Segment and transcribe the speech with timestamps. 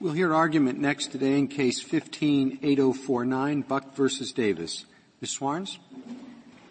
[0.00, 4.86] We'll hear argument next today in case 15-8049, Buck versus Davis.
[5.20, 5.36] Ms.
[5.38, 5.76] Swarns?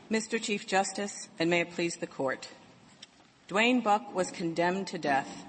[0.09, 0.41] Mr.
[0.41, 2.47] Chief Justice, and may it please the Court.
[3.47, 5.45] Duane Buck was condemned to death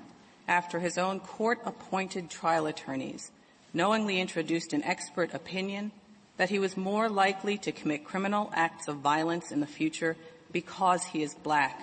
[0.46, 3.30] after his own court-appointed trial attorneys
[3.72, 5.90] knowingly introduced an expert opinion
[6.36, 10.18] that he was more likely to commit criminal acts of violence in the future
[10.52, 11.80] because he is black.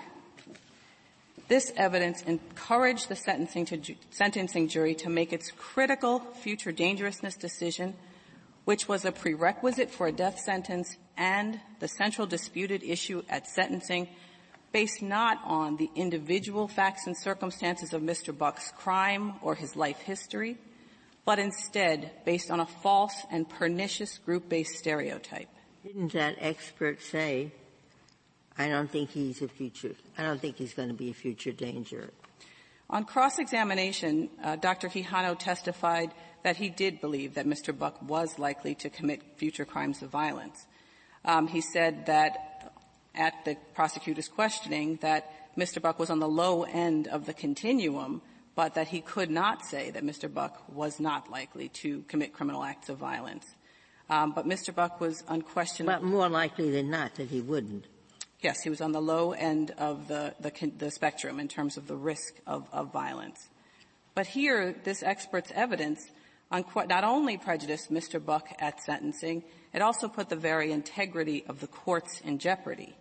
[1.48, 7.96] This evidence encouraged the sentencing, ju- sentencing jury to make its critical future dangerousness decision,
[8.66, 14.10] which was a prerequisite for a death sentence and the central disputed issue at sentencing
[14.74, 18.38] based not on the individual facts and circumstances of Mr.
[18.38, 20.58] Buck's crime or his life history,
[21.24, 25.50] but instead based on a false and pernicious group-based stereotype.
[25.84, 27.54] Didn't that expert say,
[28.58, 31.52] I don't think he's a future, I don't think he's going to be a future
[31.52, 32.10] danger?
[32.90, 34.88] On cross-examination, uh, Dr.
[34.88, 36.12] Quijano testified
[36.44, 37.78] that he did believe that Mr.
[37.78, 40.66] Buck was likely to commit future crimes of violence.
[41.26, 42.72] Um, he said that
[43.14, 45.82] at the prosecutor's questioning that Mr.
[45.82, 48.22] Buck was on the low end of the continuum,
[48.56, 50.34] but that he could not say that Mr.
[50.34, 53.46] Buck was not likely to commit criminal acts of violence.
[54.10, 54.74] Um, but Mr.
[54.74, 55.96] Buck was unquestionably.
[55.96, 57.86] But more likely than not that he wouldn't.
[58.42, 61.88] Yes, he was on the low end of the, the, the spectrum in terms of
[61.88, 63.48] the risk of, of violence.
[64.14, 66.00] But here, this expert's evidence
[66.52, 68.24] not only prejudiced Mr.
[68.24, 69.44] Buck at sentencing,
[69.74, 72.96] it also put the very integrity of the courts in jeopardy.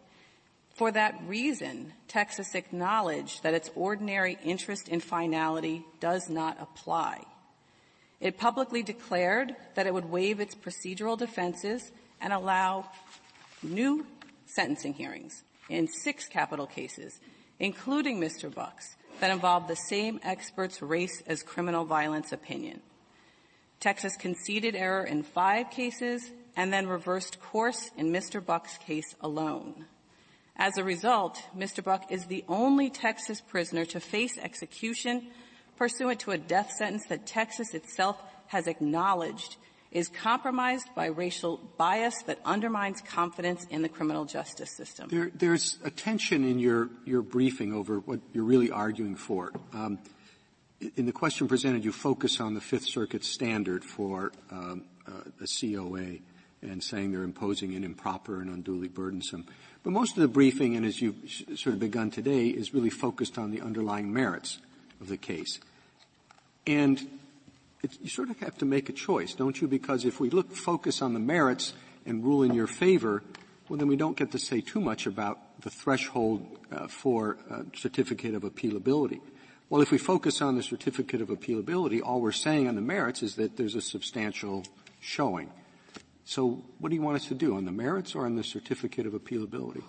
[0.74, 7.22] For that reason, Texas acknowledged that its ordinary interest in finality does not apply.
[8.20, 12.90] It publicly declared that it would waive its procedural defenses and allow
[13.62, 14.06] new
[14.46, 17.20] sentencing hearings in six capital cases,
[17.58, 18.52] including Mr.
[18.52, 22.80] Buck's, that involved the same expert's race as criminal violence opinion.
[23.80, 28.44] Texas conceded error in five cases and then reversed course in Mr.
[28.44, 29.86] Buck's case alone.
[30.56, 31.84] As a result, Mr.
[31.84, 35.28] Buck is the only Texas prisoner to face execution
[35.76, 39.56] pursuant to a death sentence that Texas itself has acknowledged
[39.92, 45.08] is compromised by racial bias that undermines confidence in the criminal justice system.
[45.08, 49.52] There, there's a tension in your, your briefing over what you're really arguing for.
[49.72, 49.98] Um,
[50.96, 55.46] in the question presented, you focus on the Fifth Circuit standard for um, uh, a
[55.46, 56.18] COA
[56.62, 59.46] and saying they're imposing an improper and unduly burdensome.
[59.82, 61.16] But most of the briefing, and as you've
[61.54, 64.58] sort of begun today, is really focused on the underlying merits
[65.00, 65.60] of the case.
[66.66, 67.08] And
[68.00, 69.68] you sort of have to make a choice, don't you?
[69.68, 73.22] Because if we look, focus on the merits and rule in your favor,
[73.68, 77.62] well then we don't get to say too much about the threshold uh, for uh,
[77.74, 79.20] certificate of appealability.
[79.68, 83.22] Well, if we focus on the certificate of appealability, all we're saying on the merits
[83.22, 84.64] is that there's a substantial
[85.00, 85.50] showing.
[86.24, 89.06] So what do you want us to do, on the merits or on the certificate
[89.06, 89.82] of appealability?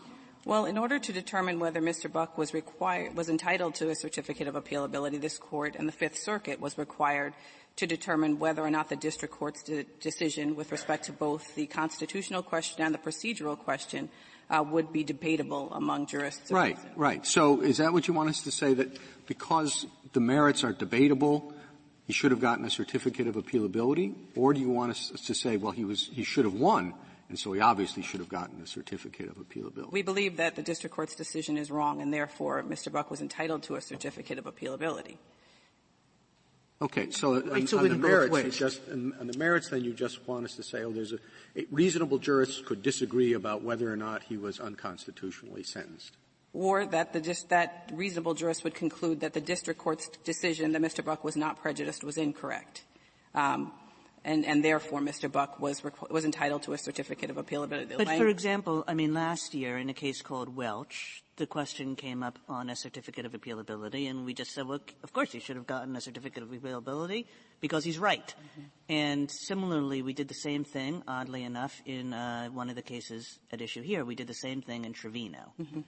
[0.45, 2.11] Well, in order to determine whether Mr.
[2.11, 6.17] Buck was required, was entitled to a certificate of appealability, this court and the Fifth
[6.17, 7.33] Circuit was required
[7.77, 11.67] to determine whether or not the district court's de- decision with respect to both the
[11.67, 14.09] constitutional question and the procedural question
[14.49, 16.51] uh, would be debatable among jurists.
[16.51, 17.25] Right, right.
[17.25, 21.53] So is that what you want us to say that because the merits are debatable,
[22.05, 25.57] he should have gotten a certificate of appealability, or do you want us to say,
[25.57, 26.93] well, he was he should have won,
[27.27, 29.91] and so he obviously should have gotten a certificate of appealability?
[29.91, 32.91] We believe that the district court's decision is wrong, and therefore Mr.
[32.91, 35.17] Buck was entitled to a certificate of appealability.
[36.79, 40.27] Okay, so, on, so on the merits, just on, on, the merits, then you just
[40.27, 41.17] want us to say, oh, there's a,
[41.55, 46.15] a reasonable jurists could disagree about whether or not he was unconstitutionally sentenced.
[46.53, 50.81] Or that the just that reasonable jurist would conclude that the district court's decision that
[50.81, 51.03] Mr.
[51.03, 52.83] Buck was not prejudiced was incorrect.
[53.33, 53.71] Um,
[54.23, 55.31] and, and, therefore Mr.
[55.31, 57.97] Buck was was entitled to a certificate of appealability.
[57.97, 62.23] But for example, I mean, last year in a case called Welch, the question came
[62.23, 65.55] up on a certificate of appealability, and we just said, well, of course he should
[65.55, 67.25] have gotten a certificate of appealability
[67.61, 68.27] because he's right.
[68.27, 68.61] Mm-hmm.
[68.89, 73.39] And similarly, we did the same thing, oddly enough, in uh, one of the cases
[73.51, 74.03] at issue here.
[74.03, 75.53] We did the same thing in Trevino.
[75.61, 75.81] Mm-hmm.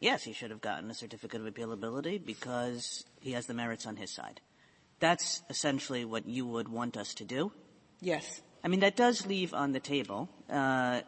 [0.00, 3.96] Yes, he should have gotten a certificate of appealability because he has the merits on
[3.96, 4.40] his side.
[4.98, 7.52] That's essentially what you would want us to do.
[8.00, 8.42] Yes.
[8.64, 10.28] I mean, that does leave on the table.
[10.50, 11.02] Uh,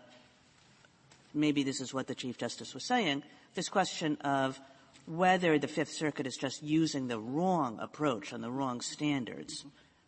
[1.34, 3.24] maybe this is what the Chief Justice was saying
[3.58, 4.60] this question of
[5.04, 9.64] whether the Fifth Circuit is just using the wrong approach and the wrong standards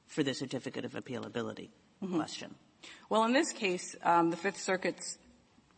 [0.07, 1.71] for the certificate of appealability
[2.01, 2.15] mm-hmm.
[2.15, 2.55] question.
[3.09, 5.19] Well, in this case, um, the Fifth Circuit's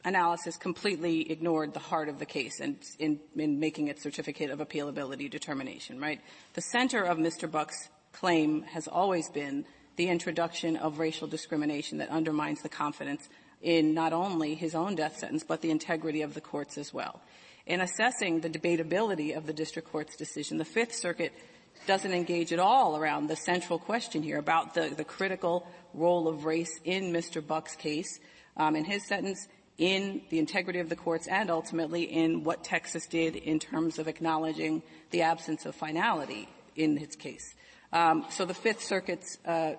[0.05, 4.59] analysis completely ignored the heart of the case and in, in making its certificate of
[4.59, 6.21] appealability determination, right?
[6.53, 7.51] The center of Mr.
[7.51, 9.65] Buck's claim has always been
[9.97, 13.31] the introduction of racial discrimination that undermines the confidence
[13.63, 17.23] in not only his own death sentence, but the integrity of the courts as well.
[17.67, 21.33] In assessing the debatability of the district court's decision, the Fifth Circuit
[21.87, 26.45] doesn't engage at all around the central question here about the, the critical role of
[26.45, 27.45] race in Mr.
[27.45, 28.19] Buck's case,
[28.57, 29.47] um, in his sentence,
[29.79, 34.09] in the integrity of the courts, and ultimately in what Texas did in terms of
[34.09, 37.55] acknowledging the absence of finality in his case.
[37.93, 39.75] Um, so the Fifth Circuit's uh,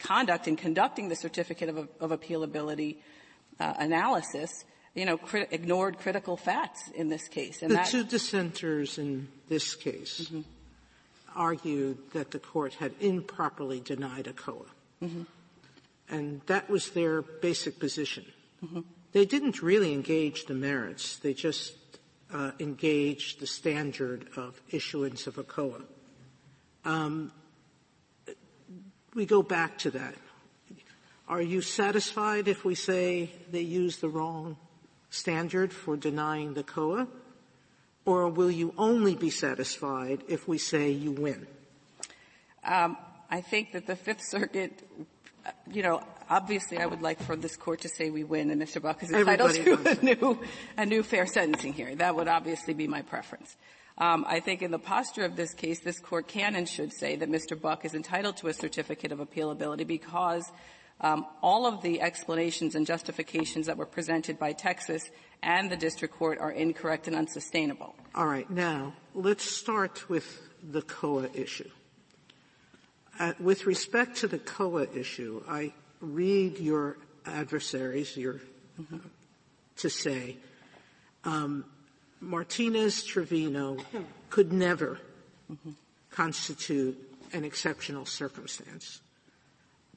[0.00, 2.96] conduct in conducting the certificate of, of appealability
[3.60, 4.64] uh, analysis,
[4.94, 7.62] you know, cri- ignored critical facts in this case.
[7.62, 10.40] And the that, two dissenters in this case mm-hmm.
[11.34, 14.66] argued that the court had improperly denied ACOA.
[15.02, 15.22] Mm-hmm.
[16.10, 18.26] And that was their basic position.
[18.64, 18.80] Mm-hmm.
[19.12, 21.16] They didn't really engage the merits.
[21.16, 21.74] They just
[22.32, 25.82] uh, engaged the standard of issuance of ACOA.
[26.84, 27.32] Um,
[29.14, 30.14] we go back to that.
[31.28, 34.56] Are you satisfied if we say they use the wrong
[35.12, 37.06] standard for denying the COA?
[38.04, 41.46] Or will you only be satisfied if we say you win?
[42.64, 42.96] Um,
[43.30, 44.82] I think that the Fifth Circuit,
[45.70, 48.82] you know, obviously I would like for this court to say we win and Mr.
[48.82, 50.40] Buck is entitled Everybody to a new,
[50.78, 51.98] a new fair sentencing hearing.
[51.98, 53.56] That would obviously be my preference.
[53.98, 57.16] Um, I think in the posture of this case, this court can and should say
[57.16, 57.60] that Mr.
[57.60, 60.50] Buck is entitled to a certificate of appealability because
[61.02, 65.10] um, all of the explanations and justifications that were presented by Texas
[65.42, 67.94] and the district court are incorrect and unsustainable.
[68.14, 68.48] All right.
[68.48, 71.70] Now, let's start with the COA issue.
[73.18, 76.96] Uh, with respect to the COA issue, I read your
[77.26, 78.40] adversaries your,
[78.80, 78.94] mm-hmm.
[78.94, 78.98] uh,
[79.76, 80.36] to say
[81.24, 81.64] um,
[82.20, 83.76] Martinez Trevino
[84.30, 84.98] could never
[85.50, 85.70] mm-hmm.
[86.10, 86.96] constitute
[87.32, 89.00] an exceptional circumstance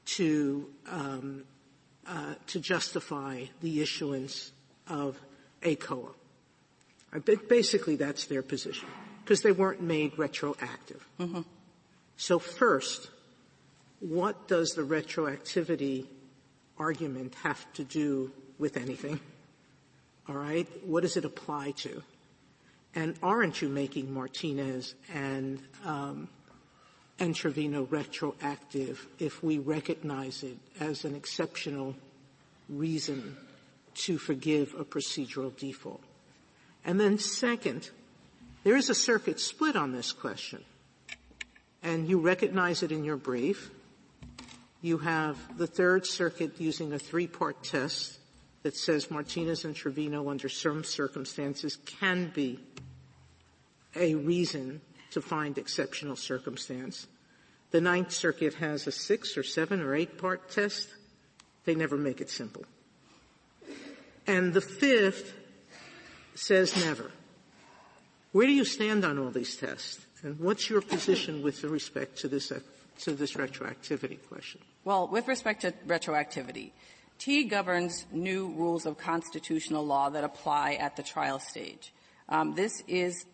[0.06, 1.44] to um,
[2.06, 4.52] uh, to justify the issuance
[4.88, 5.18] of
[5.62, 6.10] a COA.
[7.48, 8.88] Basically, that's their position
[9.24, 11.04] because they weren't made retroactive.
[11.18, 11.40] Mm-hmm.
[12.16, 13.10] So first,
[14.00, 16.06] what does the retroactivity
[16.78, 19.18] argument have to do with anything?
[20.28, 22.02] All right, what does it apply to?
[22.94, 26.28] And aren't you making Martinez and um,
[27.18, 27.34] and
[27.90, 31.94] retroactive if we recognize it as an exceptional
[32.68, 33.36] reason
[33.94, 36.02] to forgive a procedural default?
[36.84, 37.90] And then second,
[38.64, 40.64] there is a circuit split on this question.
[41.82, 43.70] And you recognize it in your brief.
[44.82, 48.18] You have the Third Circuit using a three-part test
[48.62, 52.58] that says Martinez and Trevino under some circumstances can be
[53.94, 54.80] a reason
[55.16, 57.06] to find exceptional circumstance.
[57.70, 60.90] The Ninth Circuit has a six or seven or eight part test.
[61.64, 62.66] They never make it simple.
[64.26, 65.32] And the fifth
[66.34, 67.10] says never.
[68.32, 70.04] Where do you stand on all these tests?
[70.22, 72.52] And what's your position with respect to this,
[73.00, 74.60] to this retroactivity question?
[74.84, 76.72] Well, with respect to retroactivity,
[77.18, 81.94] Teague governs new rules of constitutional law that apply at the trial stage.
[82.28, 83.24] Um, this is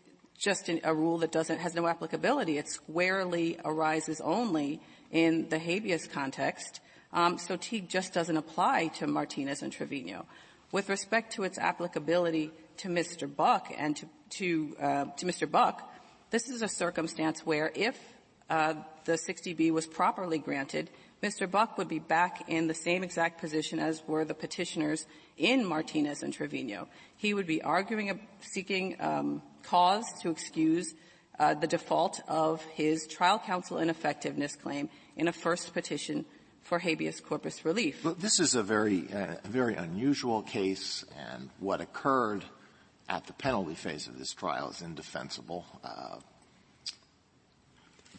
[0.43, 2.59] just a rule that doesn't has no applicability.
[2.59, 4.81] It squarely arises only
[5.13, 6.81] in the habeas context.
[7.13, 10.27] Um, so Teague just doesn't apply to Martinez and Trevino.
[10.73, 13.33] With respect to its applicability to Mr.
[13.33, 15.51] Buck and to to, uh, to Mr.
[15.51, 15.93] Buck,
[16.31, 17.99] this is a circumstance where if
[18.49, 20.91] uh, the 60B was properly granted,
[21.23, 21.49] Mr.
[21.49, 25.07] Buck would be back in the same exact position as were the petitioners
[25.37, 26.89] in Martinez and Trevino.
[27.17, 30.95] He would be arguing, seeking um, cause to excuse
[31.39, 36.25] uh, the default of his trial counsel ineffectiveness claim in a first petition
[36.63, 38.07] for habeas corpus relief.
[38.19, 42.45] This is a very, uh, very unusual case, and what occurred
[43.09, 45.67] at the penalty phase of this trial is indefensible.
[45.83, 46.17] Uh,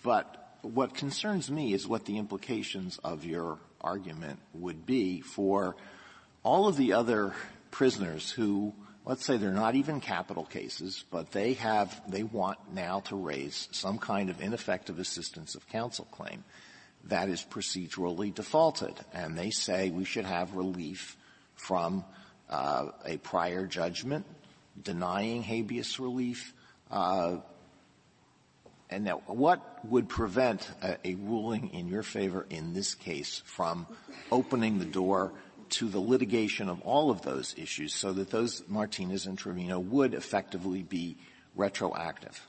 [0.03, 5.75] but what concerns me is what the implications of your argument would be for
[6.43, 7.33] all of the other
[7.71, 8.73] prisoners who,
[9.05, 13.67] let's say they're not even capital cases, but they have, they want now to raise
[13.71, 16.43] some kind of ineffective assistance of counsel claim
[17.05, 18.95] that is procedurally defaulted.
[19.13, 21.17] And they say we should have relief
[21.55, 22.05] from
[22.49, 24.25] uh, a prior judgment
[24.81, 26.53] denying habeas relief,
[26.89, 27.37] uh,
[28.89, 33.87] and now, what would prevent a, a, ruling in your favor in this case from
[34.31, 35.33] opening the door
[35.73, 40.13] to the litigation of all of those issues so that those Martinez and Trevino would
[40.13, 41.17] effectively be
[41.55, 42.47] retroactive?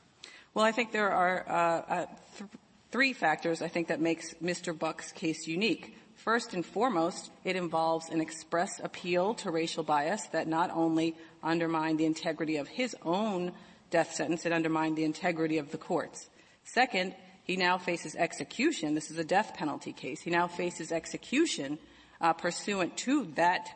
[0.53, 2.05] Well, I think there are uh, uh,
[2.37, 2.49] th-
[2.91, 4.77] three factors I think that makes Mr.
[4.77, 5.97] Buck's case unique.
[6.15, 11.99] First and foremost, it involves an express appeal to racial bias that not only undermined
[11.99, 13.51] the integrity of his own
[13.89, 16.29] death sentence, it undermined the integrity of the courts.
[16.63, 18.95] Second, he now faces execution.
[18.95, 20.21] This is a death penalty case.
[20.21, 21.77] He now faces execution
[22.21, 23.69] uh, pursuant to that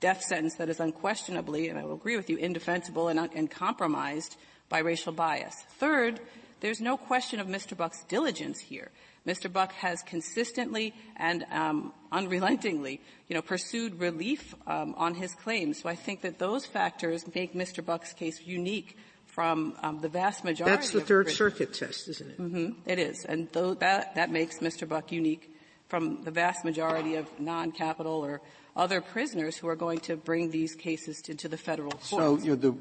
[0.00, 4.36] death sentence that is unquestionably, and I will agree with you, indefensible and, and compromised
[4.68, 5.54] by racial bias.
[5.78, 6.20] Third,
[6.60, 7.76] there's no question of Mr.
[7.76, 8.90] Buck's diligence here.
[9.26, 9.50] Mr.
[9.50, 15.80] Buck has consistently and um, unrelentingly, you know, pursued relief um, on his claims.
[15.80, 17.84] So I think that those factors make Mr.
[17.84, 20.76] Buck's case unique from um, the vast majority.
[20.76, 22.38] That's the Third Circuit test, isn't it?
[22.40, 24.88] Mm-hmm, it is, and th- that that makes Mr.
[24.88, 25.50] Buck unique
[25.88, 28.40] from the vast majority of non-capital or
[28.76, 32.08] other prisoners who are going to bring these cases to, to the federal courts.
[32.08, 32.74] So you know, the,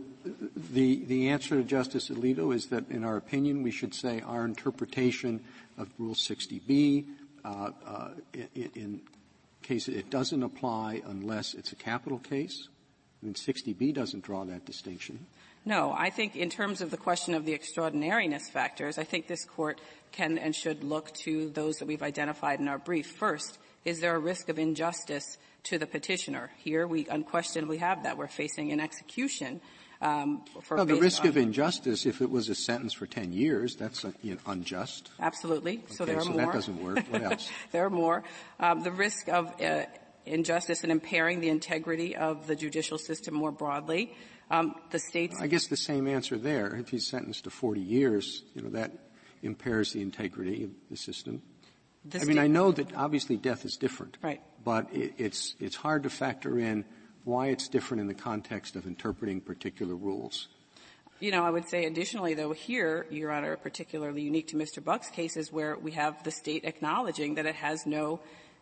[0.71, 4.45] the, the answer to Justice Alito is that, in our opinion, we should say our
[4.45, 5.43] interpretation
[5.77, 7.05] of Rule 60B
[7.45, 9.01] uh, uh, in, in
[9.61, 12.69] case it doesn't apply unless it's a capital case.
[13.21, 15.25] I mean, 60B doesn't draw that distinction.
[15.65, 19.45] No, I think in terms of the question of the extraordinariness factors, I think this
[19.45, 19.79] court
[20.11, 23.11] can and should look to those that we've identified in our brief.
[23.11, 26.51] First, is there a risk of injustice to the petitioner?
[26.57, 28.17] Here, we unquestionably have that.
[28.17, 29.61] We're facing an execution.
[30.01, 34.03] Um, well, the risk of injustice, if it was a sentence for 10 years, that's
[34.03, 35.11] uh, you know, unjust.
[35.17, 35.77] Absolutely.
[35.77, 36.41] Okay, so there are so more.
[36.41, 36.99] that doesn't work.
[37.09, 37.49] What else?
[37.71, 38.23] there are more.
[38.59, 39.85] Um, the risk of uh,
[40.25, 44.13] injustice and impairing the integrity of the judicial system more broadly.
[44.51, 45.37] Um, the states.
[45.39, 46.75] I guess the same answer there.
[46.75, 48.91] If he's sentenced to 40 years, you know that
[49.41, 51.41] impairs the integrity of the system.
[52.05, 54.41] The I mean, I know that obviously death is different, right?
[54.63, 56.85] But it, it's it's hard to factor in
[57.23, 60.49] why it's different in the context of interpreting particular rules.
[61.19, 64.83] You know, I would say additionally, though, here, Your Honor, particularly unique to Mr.
[64.83, 68.19] Buck's case is where we have the state acknowledging that it has no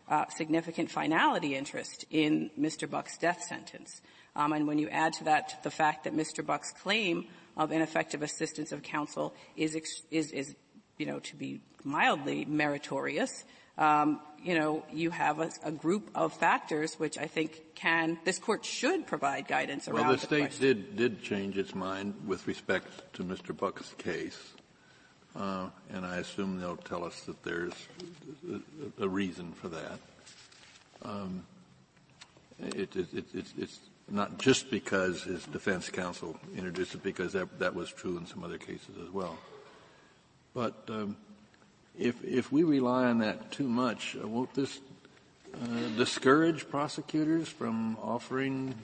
[0.08, 2.88] uh, significant finality interest in Mr.
[2.88, 4.00] Buck's death sentence.
[4.34, 6.44] Um, and when you add to that the fact that Mr.
[6.44, 9.76] Buck's claim of ineffective assistance of counsel is,
[10.10, 10.54] is, is
[10.96, 13.44] you know, to be mildly meritorious,
[13.78, 18.38] um, you know, you have a, a, group of factors which I think can, this
[18.38, 20.06] court should provide guidance around.
[20.06, 20.66] Well, the, the state question.
[20.66, 23.56] did did change its mind with respect to Mr.
[23.56, 24.38] Buck's case,
[25.36, 27.72] uh, and I assume they'll tell us that there's
[28.98, 29.98] a, a reason for that.
[31.02, 31.46] Um,
[32.58, 33.78] it, it, it, it's
[34.12, 38.44] not just because his defense counsel introduced it, because that, that was true in some
[38.44, 39.38] other cases as well.
[40.54, 41.16] But um,
[41.98, 44.80] if if we rely on that too much, uh, won't this
[45.54, 45.66] uh,
[45.96, 48.74] discourage prosecutors from offering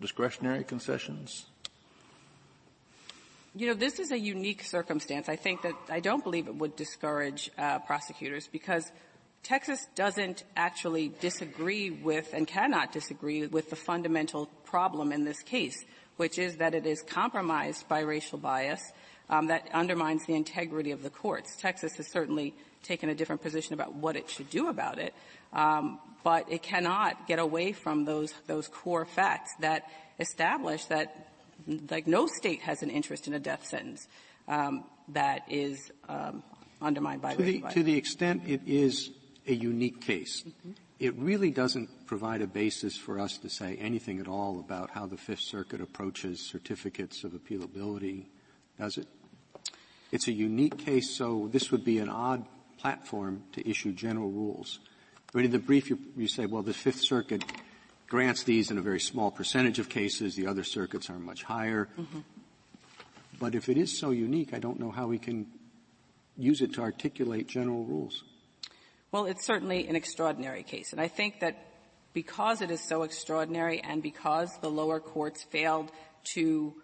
[0.00, 1.46] discretionary concessions?
[3.54, 5.28] You know, this is a unique circumstance.
[5.28, 8.90] I think that I don't believe it would discourage uh, prosecutors because
[9.42, 15.84] Texas doesn't actually disagree with and cannot disagree with the fundamental problem in this case,
[16.16, 18.80] which is that it is compromised by racial bias
[19.28, 21.56] um, that undermines the integrity of the courts.
[21.56, 25.12] Texas has certainly taken a different position about what it should do about it,
[25.52, 31.32] um, but it cannot get away from those those core facts that establish that
[31.90, 34.06] like no state has an interest in a death sentence
[34.46, 36.42] um, that is um,
[36.80, 37.62] undermined by to the.
[37.72, 39.10] To the extent it is
[39.46, 40.42] a unique case.
[40.42, 40.70] Mm-hmm.
[40.98, 45.06] It really doesn't provide a basis for us to say anything at all about how
[45.06, 48.26] the Fifth Circuit approaches certificates of appealability,
[48.78, 49.08] does it?
[50.12, 52.44] It's a unique case, so this would be an odd
[52.78, 54.78] platform to issue general rules.
[55.32, 57.42] But in the brief, you, you say, well, the Fifth Circuit
[58.06, 60.36] grants these in a very small percentage of cases.
[60.36, 61.88] The other circuits are much higher.
[61.98, 62.20] Mm-hmm.
[63.40, 65.46] But if it is so unique, I don't know how we can
[66.36, 68.22] use it to articulate general rules.
[69.12, 70.92] Well, it's certainly an extraordinary case.
[70.92, 71.66] And I think that
[72.14, 75.92] because it is so extraordinary and because the lower courts failed
[76.32, 76.74] to,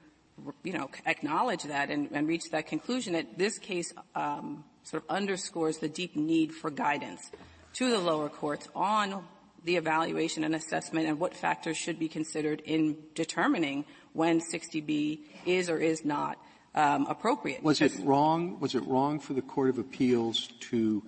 [0.63, 5.09] you know, acknowledge that and, and reach that conclusion, that this case um, sort of
[5.09, 7.31] underscores the deep need for guidance
[7.75, 9.25] to the lower courts on
[9.65, 15.71] the evaluation and assessment and what factors should be considered in determining when 60B is
[15.71, 16.39] or is not
[16.75, 17.63] um, appropriate.
[17.63, 18.61] Was it wrong?
[18.61, 21.03] Was it wrong for the Court of Appeals to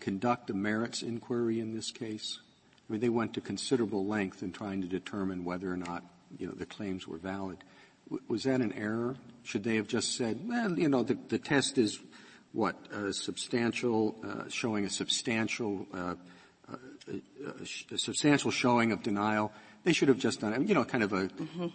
[0.00, 2.38] conduct a merits inquiry in this case?
[2.88, 6.04] I mean, they went to considerable length in trying to determine whether or not,
[6.38, 7.58] you know, the claims were valid.
[8.10, 9.16] W- was that an error?
[9.44, 11.98] Should they have just said, well, you know, the, the test is
[12.52, 16.14] what, a substantial, uh, showing a substantial, uh,
[16.70, 16.76] uh
[17.08, 19.52] a, a, substantial showing of denial.
[19.84, 21.68] They should have just done, you know, kind of a mm-hmm.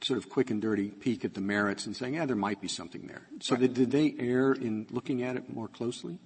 [0.00, 2.68] sort of quick and dirty peek at the merits and saying, yeah, there might be
[2.68, 3.22] something there.
[3.40, 3.60] So right.
[3.60, 6.18] did, did they err in looking at it more closely?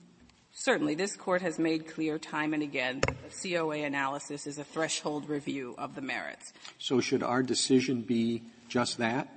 [0.56, 4.64] Certainly, this court has made clear time and again that the COA analysis is a
[4.64, 6.52] threshold review of the merits.
[6.78, 9.28] So should our decision be just that?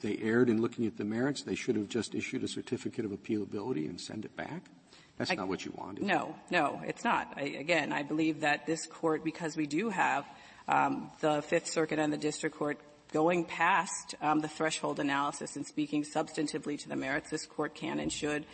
[0.00, 1.42] They erred in looking at the merits.
[1.42, 4.64] They should have just issued a certificate of appealability and send it back.
[5.18, 6.04] That's not what you wanted.
[6.04, 7.34] No, no, it's not.
[7.36, 10.24] I, again, I believe that this court, because we do have
[10.66, 12.78] um, the Fifth Circuit and the District Court
[13.12, 18.00] going past um, the threshold analysis and speaking substantively to the merits, this court can
[18.00, 18.46] and should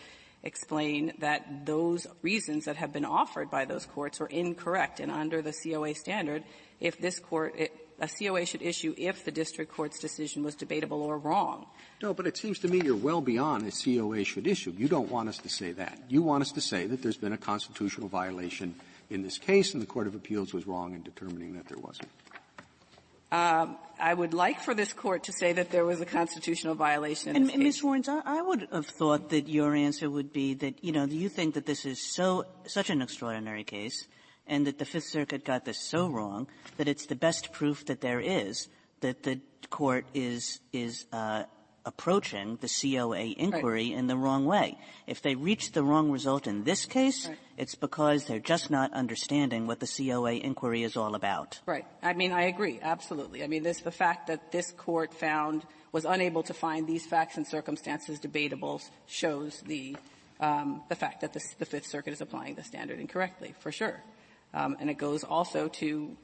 [0.47, 5.43] explain that those reasons that have been offered by those courts are incorrect and under
[5.43, 6.45] the COA standard,
[6.81, 11.03] if this court, it, a COA should issue if the district court's decision was debatable
[11.03, 11.67] or wrong.
[12.03, 14.73] No, but it seems to me you're well beyond a COA should issue.
[14.77, 15.99] You don't want us to say that.
[16.09, 18.75] You want us to say that there's been a constitutional violation
[19.11, 22.09] in this case and the Court of Appeals was wrong in determining that there wasn't.
[23.33, 27.31] Um, I would like for this court to say that there was a constitutional violation
[27.31, 27.63] in and, this case.
[27.63, 27.81] Ms.
[27.83, 31.29] Swarns, I, I would have thought that your answer would be that, you know, you
[31.29, 34.07] think that this is so, such an extraordinary case
[34.47, 38.01] and that the Fifth Circuit got this so wrong that it's the best proof that
[38.01, 38.69] there is
[39.01, 39.41] that the
[39.71, 41.45] court is, is, uh,
[41.87, 44.77] approaching the COA inquiry in the wrong way.
[45.07, 49.67] If they reach the wrong result in this case, it's because they're just not understanding
[49.67, 51.61] what the COA inquiry is all about.
[51.65, 51.87] Right.
[52.03, 53.45] I mean, I agree, absolutely.
[53.45, 57.37] I mean, this, the fact that this court found, was unable to find these facts
[57.37, 59.97] and circumstances debatable shows the,
[60.41, 64.03] um, the fact that the, the Fifth Circuit is applying the standard incorrectly, for sure.
[64.53, 66.17] Um, and it goes also to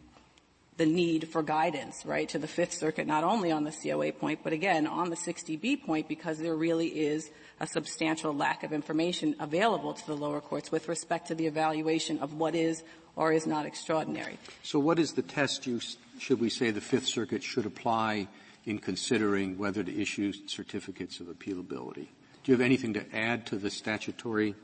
[0.76, 4.40] the need for guidance, right, to the Fifth Circuit, not only on the COA point,
[4.42, 9.36] but again, on the 60B point, because there really is a substantial lack of information
[9.38, 12.82] available to the lower courts with respect to the evaluation of what is
[13.16, 14.38] or is not extraordinary.
[14.62, 15.80] So what is the test you,
[16.18, 18.28] should we say the Fifth Circuit should apply
[18.64, 22.06] in considering whether to issue certificates of appealability?
[22.44, 24.54] Do you have anything to add to the statutory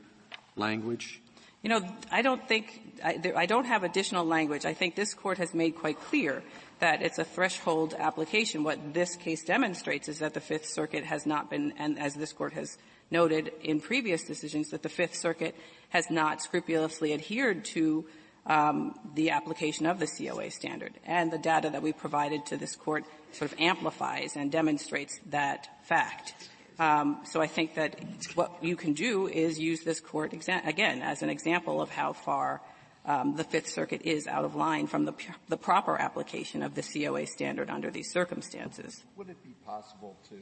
[0.55, 1.21] language?
[1.61, 4.65] You know, I don't think, I, don't have additional language.
[4.65, 6.43] I think this court has made quite clear
[6.79, 8.63] that it's a threshold application.
[8.63, 12.33] What this case demonstrates is that the Fifth Circuit has not been, and as this
[12.33, 12.77] court has
[13.11, 15.55] noted in previous decisions, that the Fifth Circuit
[15.89, 18.05] has not scrupulously adhered to
[18.45, 20.93] um, the application of the COA standard.
[21.05, 25.67] And the data that we provided to this court sort of amplifies and demonstrates that
[25.83, 26.33] fact.
[26.79, 27.99] Um, so I think that
[28.35, 32.13] what you can do is use this court exa- again as an example of how
[32.13, 32.61] far
[33.05, 35.13] um, the Fifth Circuit is out of line from the,
[35.47, 39.03] the, proper application of the COA standard under these circumstances.
[39.15, 40.37] Would it be possible to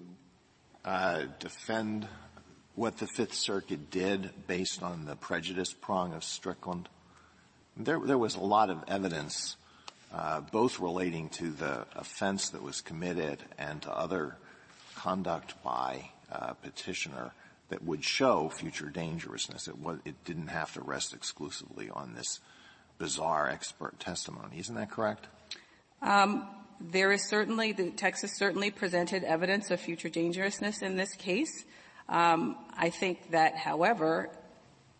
[0.83, 2.07] uh, defend
[2.75, 6.89] what the Fifth Circuit did based on the prejudice prong of Strickland?
[7.75, 9.55] There, there was a lot of evidence,
[10.13, 14.35] uh, both relating to the offense that was committed and to other
[14.95, 17.31] conduct by uh, petitioner
[17.69, 19.67] that would show future dangerousness.
[19.67, 22.39] It, was, it didn't have to rest exclusively on this
[22.97, 24.59] bizarre expert testimony.
[24.59, 25.27] Isn't that correct?
[26.01, 26.47] Um,
[26.79, 31.65] there is certainly, the, Texas certainly presented evidence of future dangerousness in this case.
[32.09, 34.29] Um, I think that, however,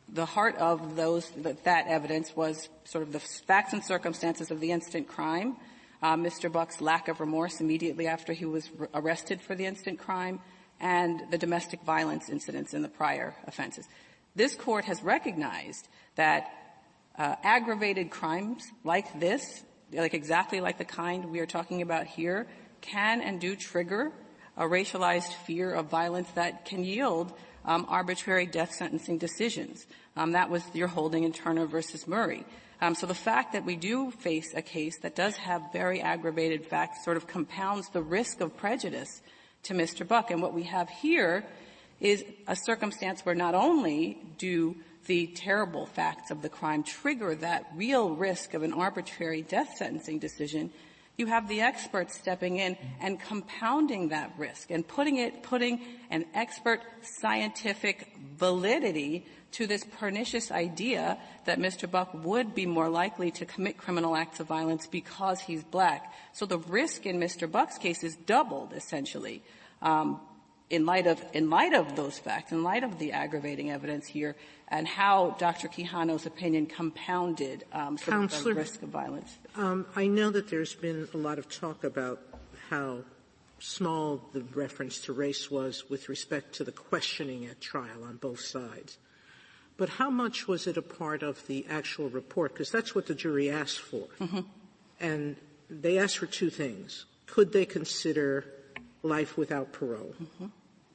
[0.10, 4.60] the heart of those that, that, evidence was sort of the facts and circumstances of
[4.60, 5.58] the instant crime,
[6.02, 6.52] uh, Mr.
[6.52, 10.40] Buck's lack of remorse immediately after he was arrested for the instant crime,
[10.80, 13.88] and the domestic violence incidents in the prior offenses.
[14.36, 16.52] This court has recognized that
[17.18, 22.48] uh, aggravated crimes like this, like exactly like the kind we are talking about here,
[22.82, 24.12] can and do trigger
[24.58, 27.32] a racialized fear of violence that can yield
[27.66, 29.86] um, arbitrary death sentencing decisions.
[30.16, 32.46] Um, that was your holding in Turner versus Murray.
[32.82, 36.66] Um, so the fact that we do face a case that does have very aggravated
[36.66, 39.22] facts sort of compounds the risk of prejudice
[39.68, 40.08] to Mr.
[40.08, 40.32] Buck.
[40.32, 41.46] And what we have here
[42.00, 44.76] is a circumstance where not only do
[45.08, 50.20] the terrible facts of the crime trigger that real risk of an arbitrary death sentencing
[50.20, 50.72] decision,
[51.18, 56.26] you have the experts stepping in and compounding that risk and putting it, putting an
[56.36, 61.90] expert scientific validity to this pernicious idea that Mr.
[61.90, 66.14] Buck would be more likely to commit criminal acts of violence because he's black.
[66.34, 67.52] So the risk in Mr.
[67.52, 69.42] Buck's case is doubled, essentially,
[69.82, 70.20] um,
[70.70, 74.36] in light of in light of those facts, in light of the aggravating evidence here,
[74.68, 75.68] and how Dr.
[75.68, 79.38] Quijano's opinion compounded um, of the risk of violence.
[79.56, 82.22] Um, I know that there's been a lot of talk about
[82.70, 83.00] how
[83.60, 88.42] small the reference to race was with respect to the questioning at trial on both
[88.42, 88.98] sides.
[89.78, 92.54] But how much was it a part of the actual report?
[92.54, 94.08] Because that's what the jury asked for.
[94.20, 94.42] Mm-hmm.
[95.00, 95.36] And
[95.70, 97.06] they asked for two things.
[97.28, 98.46] Could they consider
[99.08, 100.14] life without parole?
[100.22, 100.48] Mm-hmm.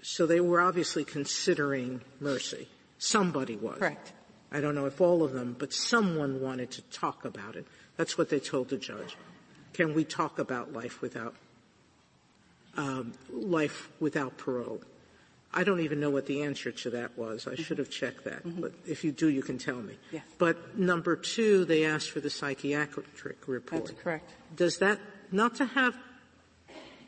[0.02, 2.68] So they were obviously considering mercy.
[2.98, 3.78] Somebody was.
[3.78, 4.12] Correct.
[4.50, 7.66] I don't know if all of them, but someone wanted to talk about it.
[7.96, 9.16] That's what they told the judge.
[9.72, 11.34] Can we talk about life without
[12.76, 14.82] um, life without parole?
[15.54, 17.46] I don't even know what the answer to that was.
[17.46, 18.44] I should have checked that.
[18.44, 18.60] Mm-hmm.
[18.60, 19.94] But if you do, you can tell me.
[20.10, 20.24] Yes.
[20.38, 23.06] But number two, they asked for the psychiatric
[23.46, 23.86] report.
[23.86, 24.30] That's correct.
[24.56, 24.98] Does that,
[25.30, 25.94] not to have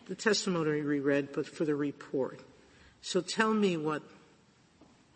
[0.07, 2.41] the testimony reread, but for the report.
[3.01, 4.03] So tell me what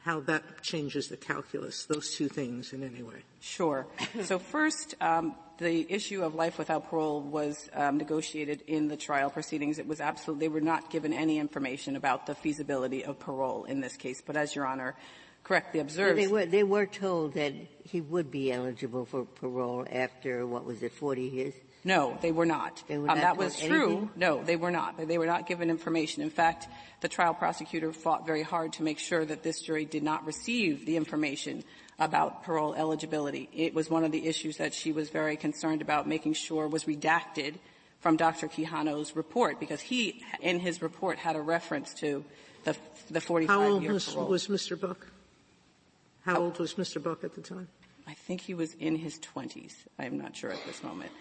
[0.01, 3.23] how that changes the calculus, those two things in any way.
[3.41, 3.87] Sure.
[4.23, 9.29] so first, um, the issue of life without parole was um, negotiated in the trial
[9.29, 9.79] proceedings.
[9.79, 13.81] It was absolutely they were not given any information about the feasibility of parole in
[13.81, 14.23] this case.
[14.25, 14.95] But as Your Honor
[15.43, 17.53] correctly observed, they were they were told that
[17.85, 21.55] he would be eligible for parole after what was it, 40 years?
[21.89, 22.85] No, they were not.
[22.87, 23.87] They were um, that was true.
[23.87, 24.11] Anything?
[24.15, 25.09] No, they were not.
[25.09, 26.23] They were not given information.
[26.23, 26.69] In fact,
[27.01, 30.85] the trial prosecutor fought very hard to make sure that this jury did not receive
[30.85, 31.65] the information
[31.99, 33.49] about parole eligibility.
[33.55, 36.85] It was one of the issues that she was very concerned about making sure was
[36.85, 37.55] redacted
[38.01, 38.49] from Dr.
[38.49, 42.23] Quijano's report because he, in his report, had a reference to
[42.65, 42.77] the,
[43.11, 44.29] the 45 How old year was, parole.
[44.29, 44.79] was Mr.
[44.79, 45.07] Buck?
[46.27, 47.03] How old was Mr.
[47.03, 47.69] Buck at the time?
[48.07, 49.73] I think he was in his 20s.
[49.99, 51.13] I'm not sure at this moment.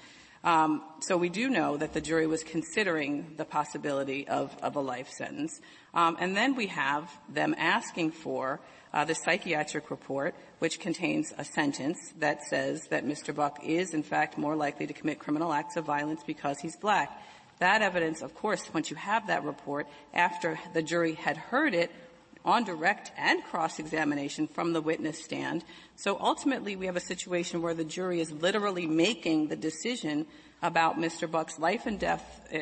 [0.43, 5.09] Um, so we do know that the jury was considering the possibility of, a life
[5.09, 5.59] sentence.
[5.93, 8.59] Um, and then we have them asking for
[8.93, 13.33] uh, the psychiatric report, which contains a sentence that says that Mr.
[13.33, 17.21] Buck is, in fact, more likely to commit criminal acts of violence because he's black.
[17.59, 21.91] That evidence, of course, once you have that report, after the jury had heard it,
[22.47, 25.65] on direct and cross-examination from the witness stand.
[25.97, 30.25] So ultimately we have a situation where the jury is literally making the decision
[30.63, 31.29] about Mr.
[31.29, 32.59] Buck's life and death, uh,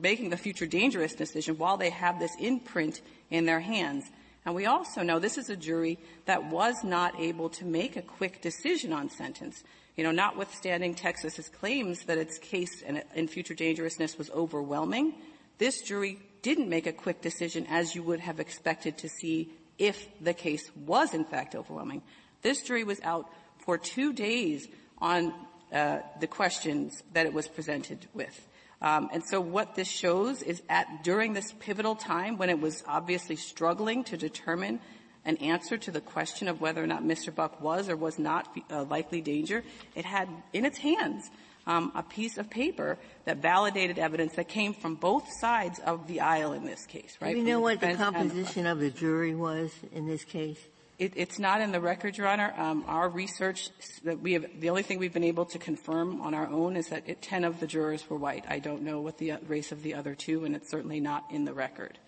[0.00, 4.06] making the future dangerous decision while they have this imprint in their hands.
[4.46, 8.02] And we also know this is a jury that was not able to make a
[8.02, 9.62] quick decision on sentence.
[9.94, 15.14] You know, notwithstanding Texas's claims that its case in, in future dangerousness was overwhelming,
[15.58, 20.06] this jury didn't make a quick decision as you would have expected to see if
[20.20, 22.02] the case was in fact overwhelming.
[22.42, 25.32] This jury was out for two days on
[25.72, 28.48] uh, the questions that it was presented with.
[28.80, 32.84] Um, and so what this shows is at during this pivotal time when it was
[32.86, 34.80] obviously struggling to determine
[35.24, 37.34] an answer to the question of whether or not Mr.
[37.34, 41.28] Buck was or was not a likely danger, it had in its hands
[41.68, 46.20] um, a piece of paper that validated evidence that came from both sides of the
[46.20, 47.34] aisle in this case, right?
[47.34, 50.58] Do you know the what the composition of the jury was in this case?
[50.98, 52.52] It, it's not in the record, Your Honor.
[52.56, 53.70] Um, our research,
[54.02, 56.88] that we have, the only thing we've been able to confirm on our own is
[56.88, 58.46] that it, 10 of the jurors were white.
[58.48, 61.24] I don't know what the uh, race of the other two, and it's certainly not
[61.30, 61.98] in the record.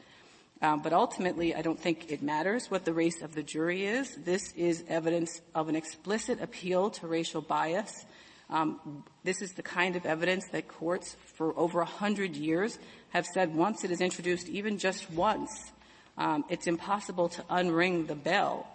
[0.62, 4.16] Um, but ultimately, I don't think it matters what the race of the jury is.
[4.16, 8.05] This is evidence of an explicit appeal to racial bias
[8.51, 12.79] um, this is the kind of evidence that courts for over a hundred years
[13.11, 15.73] have said once it is introduced, even just once,
[16.19, 18.67] um, it's impossible to unring the bell.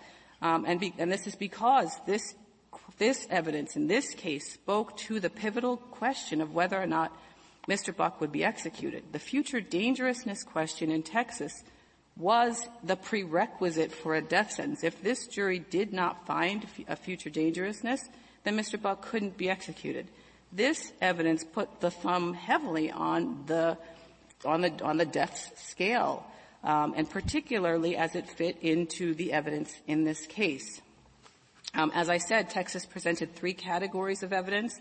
[0.42, 2.36] Um, and, be, and this is because this
[2.98, 7.12] this evidence in this case spoke to the pivotal question of whether or not
[7.68, 7.96] Mr.
[7.96, 9.04] Buck would be executed.
[9.12, 11.64] The future dangerousness question in Texas
[12.16, 14.84] was the prerequisite for a death sentence.
[14.84, 18.02] If this jury did not find a future dangerousness,
[18.46, 18.82] then Mr.
[18.82, 20.08] Buck couldn't be executed.
[20.54, 23.78] This evidence put the thumb heavily on the
[24.46, 26.26] on the on the death scale,
[26.64, 30.82] um, and particularly as it fit into the evidence in this case.
[31.74, 34.80] Um, as I said, Texas presented three categories of evidence: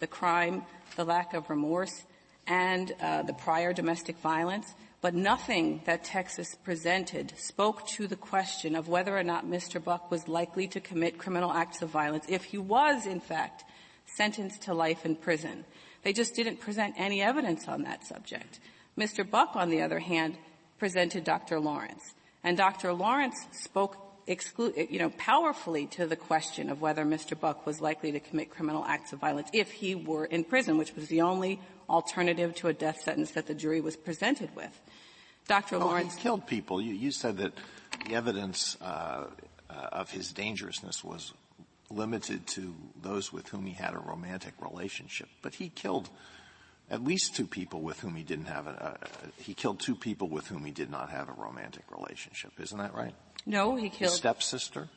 [0.00, 0.64] the crime,
[0.96, 2.04] the lack of remorse,
[2.46, 8.74] and uh, the prior domestic violence but nothing that Texas presented spoke to the question
[8.74, 9.84] of whether or not Mr.
[9.84, 13.64] Buck was likely to commit criminal acts of violence if he was, in fact,
[14.16, 15.66] sentenced to life in prison.
[16.04, 18.60] They just didn't present any evidence on that subject.
[18.96, 19.30] Mr.
[19.30, 20.38] Buck, on the other hand,
[20.78, 21.60] presented Dr.
[21.60, 22.14] Lawrence.
[22.42, 22.94] And Dr.
[22.94, 27.38] Lawrence spoke exclu- you know, powerfully to the question of whether Mr.
[27.38, 30.94] Buck was likely to commit criminal acts of violence if he were in prison, which
[30.94, 34.80] was the only alternative to a death sentence that the jury was presented with.
[35.46, 35.78] Dr.
[35.78, 36.80] Well, Lawrence he killed people.
[36.80, 37.52] You, you said that
[38.06, 39.26] the evidence uh,
[39.68, 41.32] uh, of his dangerousness was
[41.90, 46.08] limited to those with whom he had a romantic relationship, but he killed
[46.90, 49.06] at least two people with whom he didn't have a, uh,
[49.38, 52.52] he killed two people with whom he did not have a romantic relationship.
[52.60, 53.14] Isn't that right?
[53.46, 54.88] No, he killed his stepsister.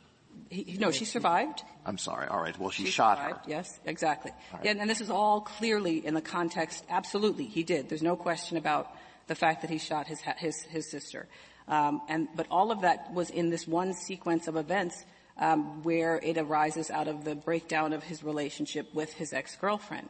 [0.50, 1.64] He, no, she survived.
[1.86, 2.28] I'm sorry.
[2.28, 2.58] All right.
[2.58, 3.46] Well, she, she shot survived.
[3.46, 3.52] her.
[3.52, 4.32] Yes, exactly.
[4.54, 4.66] Right.
[4.66, 6.84] Yeah, and this is all clearly in the context.
[6.90, 7.90] Absolutely, he did.
[7.90, 8.92] There's no question about
[9.28, 11.28] the fact that he shot his his, his sister.
[11.68, 15.06] Um, and but all of that was in this one sequence of events
[15.38, 20.10] um, where it arises out of the breakdown of his relationship with his ex-girlfriend.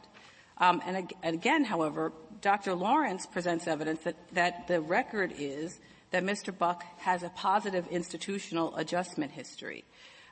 [0.58, 2.74] Um, and, and, again, however, Dr.
[2.74, 5.78] Lawrence presents evidence that, that the record is
[6.10, 6.56] that Mr.
[6.56, 9.84] Buck has a positive institutional adjustment history.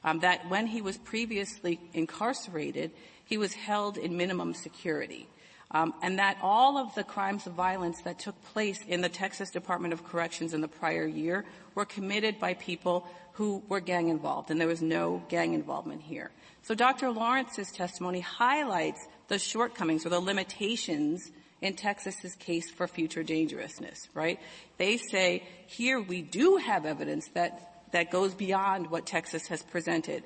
[0.07, 2.93] Um, that when he was previously incarcerated,
[3.25, 5.29] he was held in minimum security.
[5.73, 9.51] Um, and that all of the crimes of violence that took place in the Texas
[9.51, 14.51] Department of Corrections in the prior year were committed by people who were gang involved,
[14.51, 16.31] and there was no gang involvement here.
[16.63, 17.11] So Dr.
[17.11, 24.39] Lawrence's testimony highlights the shortcomings or the limitations in Texas's case for future dangerousness, right?
[24.79, 30.23] They say here we do have evidence that, that goes beyond what Texas has presented.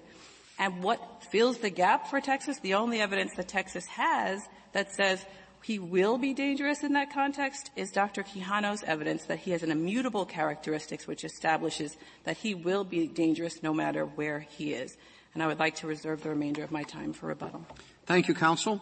[0.58, 2.58] And what fills the gap for Texas?
[2.58, 5.24] The only evidence that Texas has that says
[5.62, 8.24] he will be dangerous in that context is Dr.
[8.24, 13.62] Quijano's evidence that he has an immutable characteristics which establishes that he will be dangerous
[13.62, 14.96] no matter where he is.
[15.32, 17.64] And I would like to reserve the remainder of my time for rebuttal.
[18.04, 18.80] Thank you, counsel.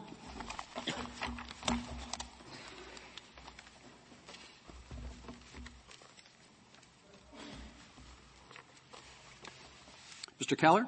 [10.48, 10.56] Mr.
[10.56, 10.86] Keller?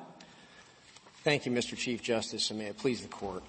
[1.22, 1.76] Thank you, Mr.
[1.76, 3.42] Chief Justice, and may it please the Court.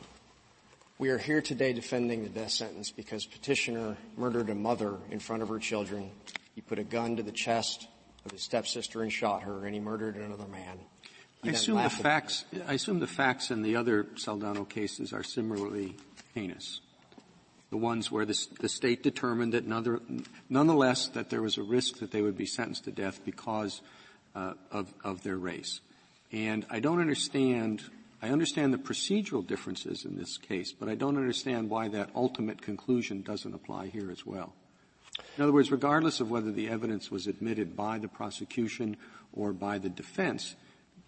[0.98, 5.42] We are here today defending the death sentence because petitioner murdered a mother in front
[5.42, 6.12] of her children.
[6.54, 7.88] He put a gun to the chest
[8.26, 10.80] of his stepsister and shot her, and he murdered another man.
[11.46, 12.44] I assume the facts.
[12.68, 15.96] I assume the facts in the other Saldano cases are similarly
[16.36, 16.82] heinous.
[17.70, 19.66] The ones where the, the state determined that
[20.50, 23.80] nonetheless that there was a risk that they would be sentenced to death because
[24.36, 25.80] uh, of, of their race.
[26.32, 27.84] And I don't understand,
[28.22, 32.62] I understand the procedural differences in this case, but I don't understand why that ultimate
[32.62, 34.54] conclusion doesn't apply here as well.
[35.38, 38.96] In other words, regardless of whether the evidence was admitted by the prosecution
[39.34, 40.56] or by the defense,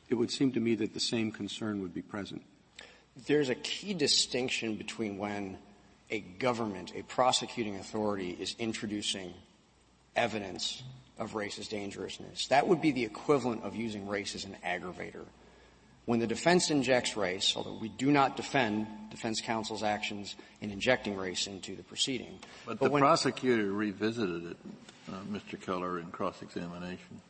[0.10, 2.44] it would seem to me that the same concern would be present.
[3.28, 5.58] There's a key distinction between when
[6.10, 9.34] a government, a prosecuting authority, is introducing
[10.16, 10.84] evidence
[11.18, 12.48] of racist dangerousness.
[12.48, 15.26] That would be the equivalent of using race as an aggravator.
[16.06, 21.16] When the defense injects race, although we do not defend defense counsel's actions in injecting
[21.16, 22.40] race into the proceeding.
[22.66, 24.58] But, but the prosecutor revisited it,
[25.10, 25.62] uh, Mr.
[25.62, 27.22] Keller, in cross-examination.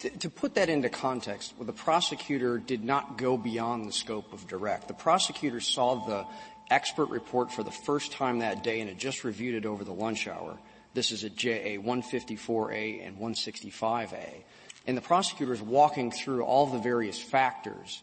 [0.00, 4.34] To, to, put that into context, well, the prosecutor did not go beyond the scope
[4.34, 4.88] of direct.
[4.88, 6.26] The prosecutor saw the
[6.70, 9.92] expert report for the first time that day and had just reviewed it over the
[9.92, 10.58] lunch hour.
[10.94, 14.42] This is at JA 154A and 165A.
[14.86, 18.02] And the prosecutor is walking through all the various factors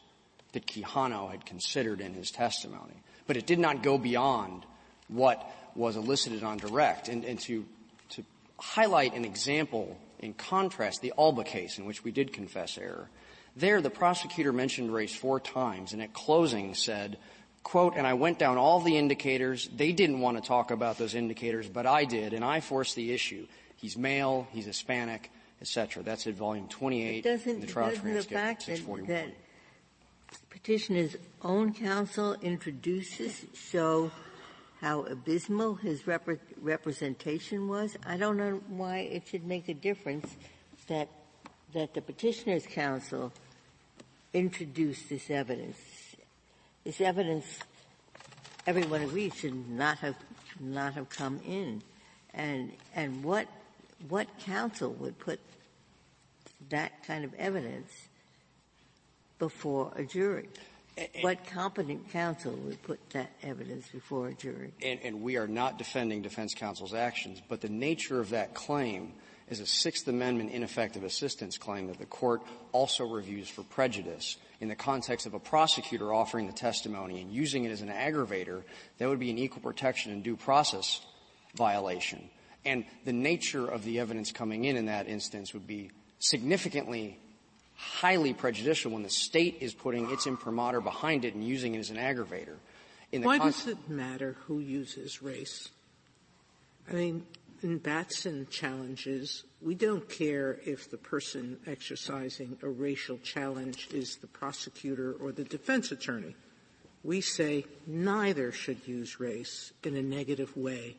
[0.51, 3.01] that Quijano had considered in his testimony.
[3.27, 4.65] But it did not go beyond
[5.08, 7.08] what was elicited on direct.
[7.08, 7.65] And, and to,
[8.10, 8.23] to
[8.60, 13.10] highlight an example in contrast, the Alba case in which we did confess error.
[13.56, 17.17] There, the prosecutor mentioned race four times and at closing said,
[17.63, 19.69] quote, and I went down all the indicators.
[19.76, 23.13] They didn't want to talk about those indicators, but I did, and I forced the
[23.13, 23.47] issue.
[23.76, 26.04] He's male, he's Hispanic, etc.
[26.04, 29.30] That's at volume 28 in the trial transcript, the fact that, that
[30.50, 34.12] petitioner's own counsel introduces show
[34.80, 36.28] how abysmal his rep-
[36.62, 37.97] representation was?
[38.06, 40.36] I don't know why it should make a difference
[40.88, 41.08] that
[41.74, 43.32] that the petitioner's counsel
[44.34, 45.78] introduced this evidence
[46.84, 47.46] this evidence,
[48.65, 50.15] everyone agrees, should not have
[50.60, 51.82] not have come in.
[52.34, 53.48] And and what
[54.10, 55.39] what counsel would put
[56.70, 57.91] that kind of evidence
[59.39, 60.50] before a jury?
[61.22, 64.74] what competent counsel would put that evidence before a jury?
[64.84, 69.13] And, and we are not defending defense counsel's actions, but the nature of that claim
[69.50, 72.41] is a Sixth Amendment ineffective assistance claim that the court
[72.72, 77.65] also reviews for prejudice in the context of a prosecutor offering the testimony and using
[77.65, 78.62] it as an aggravator,
[79.00, 81.02] that would be an equal protection and due process
[81.56, 82.30] violation.
[82.63, 87.17] And the nature of the evidence coming in in that instance would be significantly
[87.76, 91.89] highly prejudicial when the state is putting its imprimatur behind it and using it as
[91.89, 92.56] an aggravator.
[93.12, 95.69] Why does it matter who uses race?
[96.89, 97.26] I mean,
[97.63, 104.28] in Batson challenges, we don't care if the person exercising a racial challenge is the
[104.28, 106.36] prosecutor or the defense attorney.
[107.04, 110.97] We say neither should use race in a negative way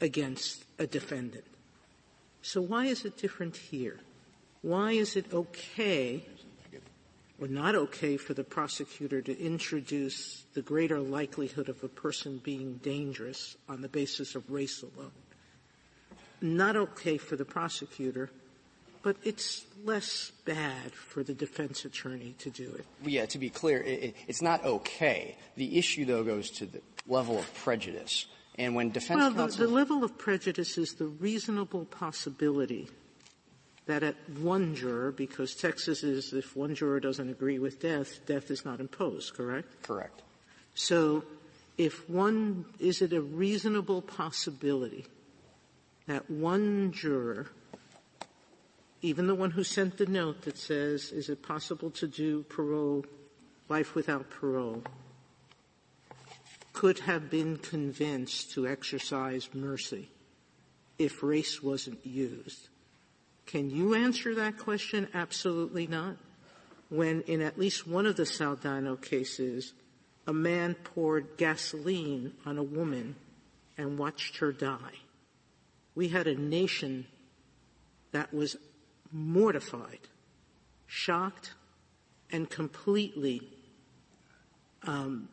[0.00, 1.44] against a defendant.
[2.42, 4.00] So why is it different here?
[4.62, 6.24] Why is it okay
[7.40, 12.80] or not okay for the prosecutor to introduce the greater likelihood of a person being
[12.82, 15.12] dangerous on the basis of race alone?
[16.44, 18.30] Not okay for the prosecutor
[19.04, 22.86] but it's less bad for the defense attorney to do it.
[23.04, 25.36] Yeah, to be clear, it, it, it's not okay.
[25.56, 28.26] The issue, though, goes to the level of prejudice.
[28.56, 29.58] And when defense well, counsel...
[29.60, 32.88] the, the level of prejudice is the reasonable possibility
[33.84, 38.50] that at one juror, because Texas is, if one juror doesn't agree with death, death
[38.50, 39.82] is not imposed, correct?
[39.82, 40.22] Correct.
[40.74, 41.24] So,
[41.76, 45.04] if one, is it a reasonable possibility
[46.06, 47.48] that one juror,
[49.02, 53.04] even the one who sent the note that says, is it possible to do parole,
[53.68, 54.82] life without parole,
[56.72, 60.08] could have been convinced to exercise mercy
[60.98, 62.68] if race wasn't used.
[63.46, 65.08] Can you answer that question?
[65.14, 66.16] Absolutely not.
[66.88, 69.72] When in at least one of the Saldano cases,
[70.26, 73.16] a man poured gasoline on a woman
[73.76, 75.03] and watched her die.
[75.94, 77.06] We had a nation
[78.12, 78.56] that was
[79.12, 80.00] mortified,
[80.86, 81.54] shocked,
[82.30, 83.42] and completely
[84.86, 85.28] um,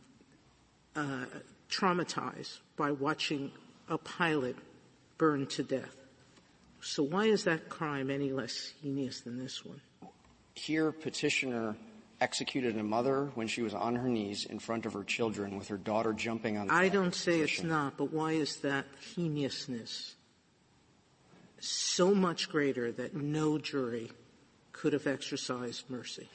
[0.96, 1.26] uh,
[1.70, 3.52] traumatized by watching
[3.90, 4.56] a pilot
[5.18, 5.96] burn to death.
[6.82, 9.82] So why is that crime any less heinous than this one?
[10.56, 11.76] Here, petitioner
[12.20, 15.68] executed a mother when she was on her knees in front of her children with
[15.70, 20.16] her daughter jumping on the I don't say it's not, but why is that heinousness
[21.64, 24.12] so much greater that no jury
[24.72, 26.28] could have exercised mercy?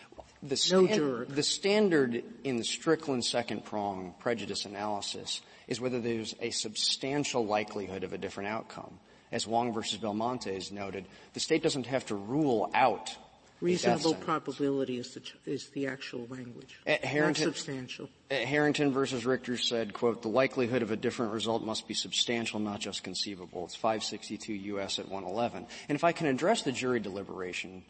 [0.42, 1.24] The, no juror.
[1.24, 8.04] the standard in the Strickland second prong prejudice analysis is whether there's a substantial likelihood
[8.04, 8.98] of a different outcome.
[9.32, 13.16] As Wong versus Belmontes has noted, the state doesn't have to rule out
[13.60, 16.78] Reasonable probability is the, is the actual language.
[16.86, 18.10] Not substantial.
[18.30, 22.80] Harrington versus Richter said, quote, the likelihood of a different result must be substantial, not
[22.80, 23.64] just conceivable.
[23.64, 24.98] It's 562 U.S.
[24.98, 25.66] at 111.
[25.88, 27.82] And if I can address the jury deliberation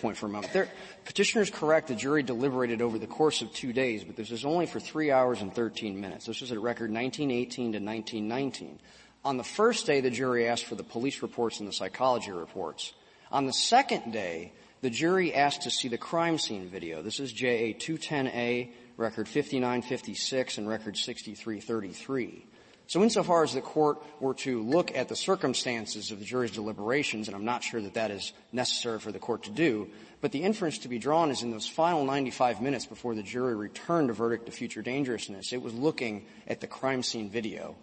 [0.00, 0.52] point for a moment.
[0.52, 0.68] There,
[1.04, 4.44] petitioner is correct, the jury deliberated over the course of two days, but this was
[4.44, 6.26] only for three hours and 13 minutes.
[6.26, 8.80] This was at record 1918 to 1919.
[9.24, 12.92] On the first day, the jury asked for the police reports and the psychology reports.
[13.30, 14.52] On the second day,
[14.84, 17.00] the jury asked to see the crime scene video.
[17.00, 18.68] This is JA 210A,
[18.98, 22.44] record 5956 and record 6333.
[22.86, 27.28] So insofar as the court were to look at the circumstances of the jury's deliberations,
[27.28, 29.88] and I'm not sure that that is necessary for the court to do,
[30.20, 33.56] but the inference to be drawn is in those final 95 minutes before the jury
[33.56, 37.74] returned a verdict of future dangerousness, it was looking at the crime scene video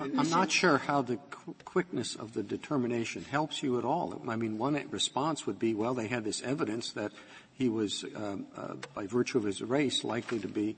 [0.00, 4.20] I'm not sure how the qu- quickness of the determination helps you at all.
[4.28, 7.12] I mean, one response would be, well, they had this evidence that
[7.52, 10.76] he was, um, uh, by virtue of his race, likely to be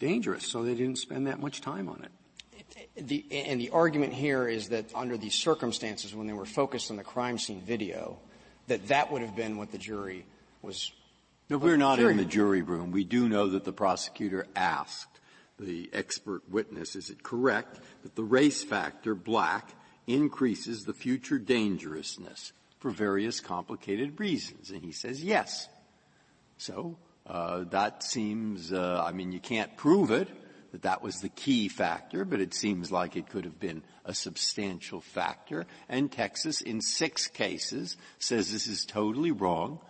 [0.00, 2.10] dangerous, so they didn't spend that much time on it.
[2.96, 6.96] The, and the argument here is that under these circumstances, when they were focused on
[6.96, 8.18] the crime scene video,
[8.66, 10.24] that that would have been what the jury
[10.62, 10.92] was.
[11.48, 12.90] No, we're not in the jury room.
[12.90, 15.20] We do know that the prosecutor asked
[15.58, 19.70] the expert witness, is it correct that the race factor, black,
[20.06, 24.70] increases the future dangerousness for various complicated reasons?
[24.70, 25.68] And he says yes.
[26.58, 30.28] So, uh, that seems, uh, I mean, you can't prove it,
[30.72, 34.12] that that was the key factor, but it seems like it could have been a
[34.12, 35.66] substantial factor.
[35.88, 39.80] And Texas, in six cases, says this is totally wrong.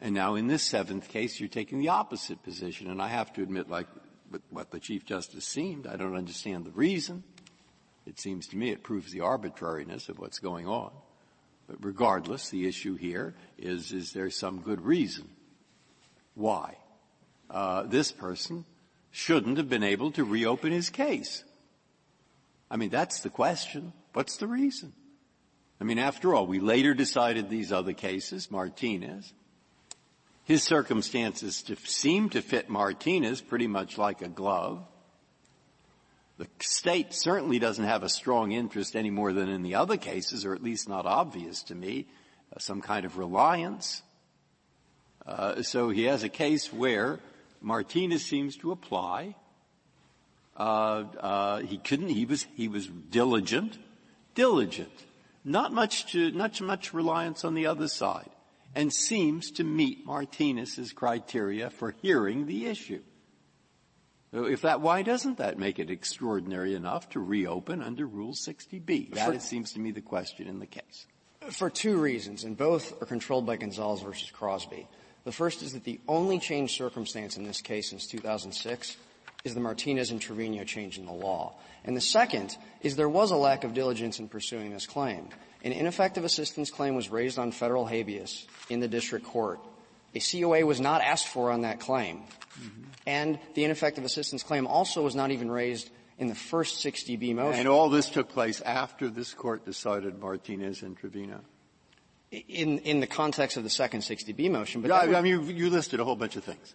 [0.00, 2.90] And now in this seventh case, you're taking the opposite position.
[2.90, 3.86] And I have to admit, like
[4.50, 5.86] what the Chief Justice seemed.
[5.86, 7.22] I don't understand the reason.
[8.06, 10.92] It seems to me it proves the arbitrariness of what's going on.
[11.66, 15.28] But regardless, the issue here is, is there some good reason
[16.34, 16.76] why
[17.50, 18.64] uh, this person
[19.10, 21.42] shouldn't have been able to reopen his case?
[22.70, 23.92] I mean, that's the question.
[24.12, 24.92] What's the reason?
[25.80, 29.32] I mean, after all, we later decided these other cases, Martinez,
[30.46, 34.86] his circumstances to seem to fit Martinez pretty much like a glove.
[36.38, 40.44] The state certainly doesn't have a strong interest any more than in the other cases,
[40.44, 42.06] or at least not obvious to me,
[42.54, 44.02] uh, some kind of reliance.
[45.26, 47.18] Uh, so he has a case where
[47.60, 49.34] Martinez seems to apply.
[50.56, 52.08] Uh, uh he couldn't.
[52.08, 53.78] He was he was diligent,
[54.36, 54.92] diligent.
[55.44, 58.30] Not much to, not much reliance on the other side
[58.76, 63.02] and seems to meet Martinez's criteria for hearing the issue.
[64.32, 69.14] If that, why doesn't that make it extraordinary enough to reopen under Rule 60B?
[69.14, 71.06] That, it seems to me, the question in the case.
[71.48, 74.86] For two reasons, and both are controlled by Gonzalez versus Crosby.
[75.24, 78.96] The first is that the only changed circumstance in this case since 2006
[79.46, 81.54] is the Martinez and Trevino change in the law.
[81.84, 85.28] And the second is there was a lack of diligence in pursuing this claim.
[85.62, 89.60] An ineffective assistance claim was raised on federal habeas in the district court.
[90.14, 92.22] A COA was not asked for on that claim.
[92.60, 92.82] Mm-hmm.
[93.06, 97.60] And the ineffective assistance claim also was not even raised in the first 60B motion.
[97.60, 101.40] And all this took place after this court decided Martinez and Trevino?
[102.30, 104.82] In, in the context of the second 60B motion.
[104.82, 106.74] But yeah, I mean, you, you, listed a whole bunch of things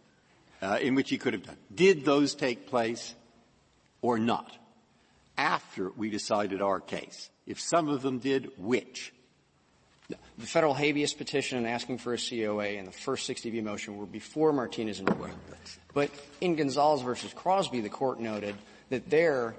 [0.62, 1.58] uh, in which he could have done.
[1.74, 3.16] Did those take place
[4.02, 4.58] or not?
[5.38, 7.30] After we decided our case.
[7.48, 9.14] If some of them did, which?
[10.38, 14.06] The federal habeas petition and asking for a COA and the first 60B motion were
[14.06, 15.34] before Martinez and Trevino.
[15.94, 18.56] But in Gonzalez versus Crosby, the court noted
[18.90, 19.56] that there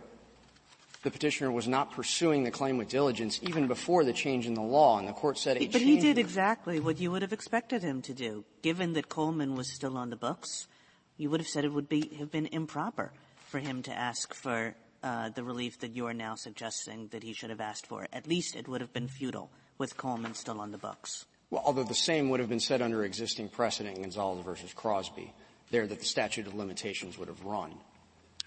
[1.02, 4.62] the petitioner was not pursuing the claim with diligence even before the change in the
[4.62, 5.72] law, and the court said it.
[5.72, 9.56] But he did exactly what you would have expected him to do, given that Coleman
[9.56, 10.68] was still on the books.
[11.16, 13.12] You would have said it would be have been improper
[13.48, 17.32] for him to ask for uh, the relief that you are now suggesting that he
[17.32, 18.06] should have asked for.
[18.12, 21.26] At least it would have been futile with Coleman still on the books.
[21.50, 25.34] Well, although the same would have been said under existing precedent in Gonzalez versus Crosby,
[25.70, 27.74] there that the statute of limitations would have run.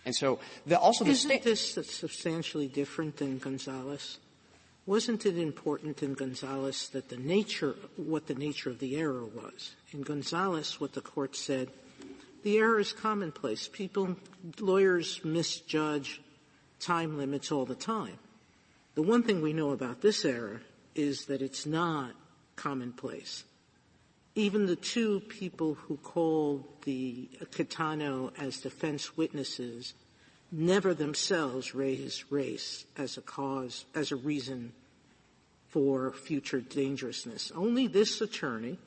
[0.05, 4.20] And so the, also the Isn't this substantially different than Gonzalez?
[4.86, 9.74] Wasn't it important in Gonzalez that the nature, what the nature of the error was?
[9.91, 11.70] In Gonzalez, what the court said,
[12.46, 13.68] the error is commonplace.
[13.68, 14.16] People,
[14.60, 16.22] lawyers misjudge
[16.80, 18.20] time limits all the time.
[18.93, 20.62] The one thing we know about this error
[20.93, 22.12] is that it's not
[22.56, 23.46] commonplace.
[24.36, 29.96] Even the two people who called the Quijano as defense witnesses
[30.52, 34.72] never themselves raised race as a cause, as a reason
[35.70, 37.52] for future dangerousness.
[37.56, 38.78] Only this attorney,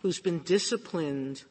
[0.00, 1.42] who's been disciplined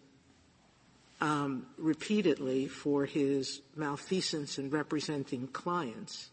[1.24, 6.30] um, repeatedly for his malfeasance in representing clients,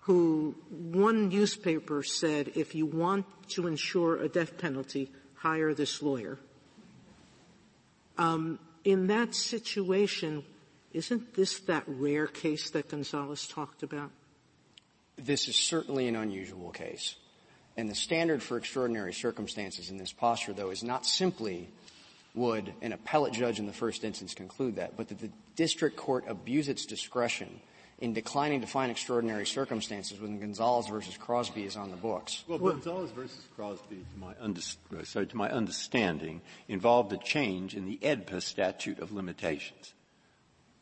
[0.00, 6.38] who one newspaper said, if you want to ensure a death penalty, hire this lawyer.
[8.16, 10.42] Um, in that situation,
[10.94, 14.10] isn't this that rare case that Gonzalez talked about?
[15.16, 17.16] This is certainly an unusual case.
[17.76, 21.68] And the standard for extraordinary circumstances in this posture, though, is not simply
[22.34, 26.24] would an appellate judge in the first instance conclude that, but that the district court
[26.28, 27.60] abuse its discretion
[27.98, 32.44] in declining to find extraordinary circumstances when Gonzalez versus Crosby is on the books.
[32.48, 34.60] Well, Gonzalez versus Crosby, to my, under,
[34.98, 39.94] uh, sorry, to my understanding, involved a change in the AEDPA statute of limitations.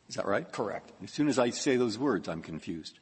[0.09, 0.51] Is that right?
[0.51, 0.91] Correct.
[1.03, 2.99] As soon as I say those words, I'm confused.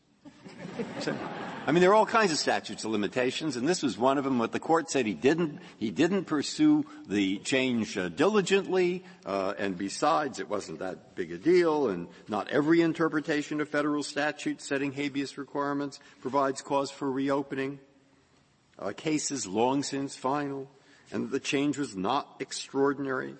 [1.67, 4.23] I mean, there are all kinds of statutes of limitations, and this was one of
[4.23, 4.39] them.
[4.39, 9.77] What the court said he didn't, he didn't pursue the change uh, diligently, uh, and
[9.77, 14.91] besides, it wasn't that big a deal, and not every interpretation of federal statute setting
[14.91, 17.79] habeas requirements provides cause for reopening.
[18.79, 20.67] Uh, cases long since final,
[21.11, 23.35] and the change was not extraordinary.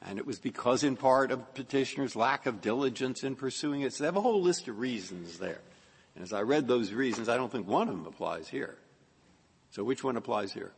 [0.00, 3.92] And it was because in part of petitioner's lack of diligence in pursuing it.
[3.92, 5.60] So they have a whole list of reasons there.
[6.16, 8.76] And as I read those reasons, I don't think one of them applies here.
[9.70, 10.72] So which one applies here?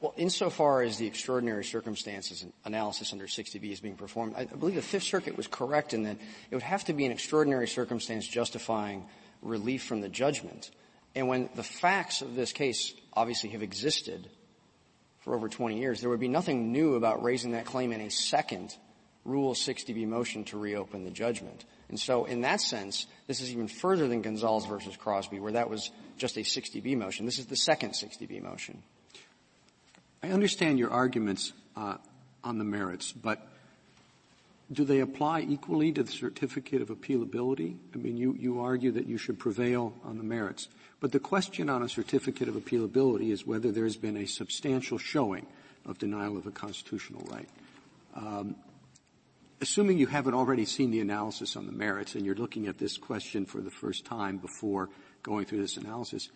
[0.00, 4.82] Well, insofar as the extraordinary circumstances analysis under 60B is being performed, I believe the
[4.82, 6.16] Fifth Circuit was correct in that
[6.50, 9.06] it would have to be an extraordinary circumstance justifying
[9.42, 10.70] relief from the judgment.
[11.16, 14.30] And when the facts of this case obviously have existed
[15.20, 18.10] for over 20 years, there would be nothing new about raising that claim in a
[18.10, 18.76] second
[19.28, 21.64] Rule 60B motion to reopen the judgment.
[21.90, 25.68] And so in that sense, this is even further than Gonzalez versus Crosby, where that
[25.68, 27.26] was just a 60B motion.
[27.26, 28.82] This is the second 60B motion.
[30.22, 31.98] I understand your arguments uh,
[32.42, 33.46] on the merits, but
[34.72, 37.76] do they apply equally to the certificate of appealability?
[37.94, 40.68] I mean, you, you argue that you should prevail on the merits,
[41.00, 44.98] but the question on a certificate of appealability is whether there has been a substantial
[44.98, 45.46] showing
[45.86, 47.48] of denial of a constitutional right.
[48.14, 48.56] Um,
[49.60, 52.96] assuming you haven't already seen the analysis on the merits and you're looking at this
[52.96, 54.88] question for the first time before
[55.22, 56.28] going through this analysis,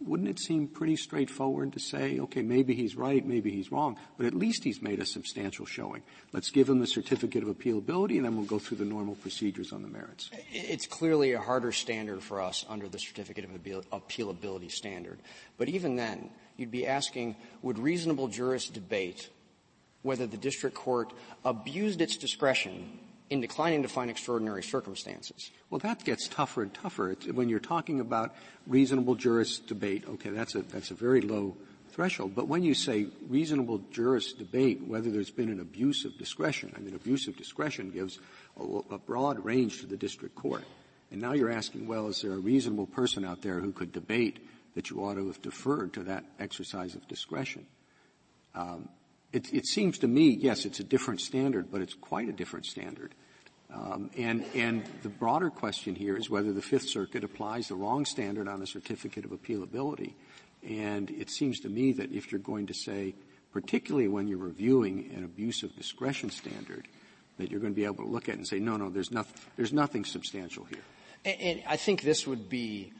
[0.00, 4.26] wouldn't it seem pretty straightforward to say, okay, maybe he's right, maybe he's wrong, but
[4.26, 6.02] at least he's made a substantial showing.
[6.32, 9.72] Let's give him the certificate of appealability and then we'll go through the normal procedures
[9.72, 10.30] on the merits.
[10.52, 15.18] It's clearly a harder standard for us under the certificate of appealability standard.
[15.58, 19.30] But even then, you'd be asking, would reasonable jurists debate
[20.02, 21.12] whether the district court
[21.44, 22.98] abused its discretion
[23.30, 25.50] in declining to find extraordinary circumstances.
[25.70, 27.12] Well, that gets tougher and tougher.
[27.12, 28.34] It's, when you're talking about
[28.66, 31.56] reasonable jurist debate, okay, that's a, that's a very low
[31.92, 32.34] threshold.
[32.34, 36.80] But when you say reasonable jurists debate whether there's been an abuse of discretion, I
[36.80, 38.18] mean, abuse of discretion gives
[38.60, 40.64] a, a broad range to the district court.
[41.10, 44.46] And now you're asking, well, is there a reasonable person out there who could debate
[44.74, 47.66] that you ought to have deferred to that exercise of discretion?
[48.54, 48.88] Um,
[49.32, 52.66] it, it, seems to me, yes, it's a different standard, but it's quite a different
[52.66, 53.14] standard.
[53.72, 58.04] Um, and, and the broader question here is whether the Fifth Circuit applies the wrong
[58.04, 60.12] standard on a certificate of appealability.
[60.62, 63.14] And it seems to me that if you're going to say,
[63.52, 66.86] particularly when you're reviewing an abuse of discretion standard,
[67.38, 69.40] that you're going to be able to look at and say, no, no, there's, nothing,
[69.56, 70.82] there's nothing substantial here.
[71.24, 72.92] And, and I think this would be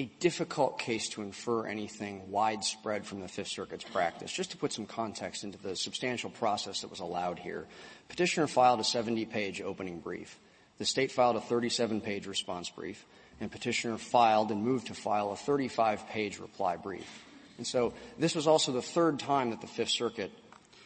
[0.00, 4.32] a difficult case to infer anything widespread from the Fifth Circuit's practice.
[4.32, 7.66] Just to put some context into the substantial process that was allowed here,
[8.08, 10.38] petitioner filed a 70-page opening brief.
[10.78, 13.04] The state filed a 37-page response brief,
[13.42, 17.26] and petitioner filed and moved to file a 35-page reply brief.
[17.58, 20.32] And so this was also the third time that the Fifth Circuit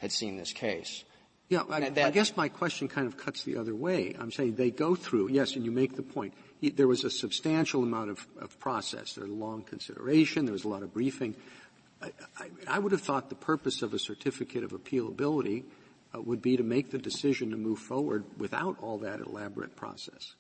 [0.01, 1.05] had seen this case.
[1.49, 4.17] Yeah, I, I, guess my question kind of cuts the other way.
[4.19, 6.35] I'm saying they go through, yes, and you make the point.
[6.71, 9.15] There was a substantial amount of, of process.
[9.15, 10.45] There was a long consideration.
[10.45, 11.35] There was a lot of briefing.
[12.03, 15.65] I, I, I would have thought the purpose of a certificate of appealability
[16.15, 20.35] uh, would be to make the decision to move forward without all that elaborate process.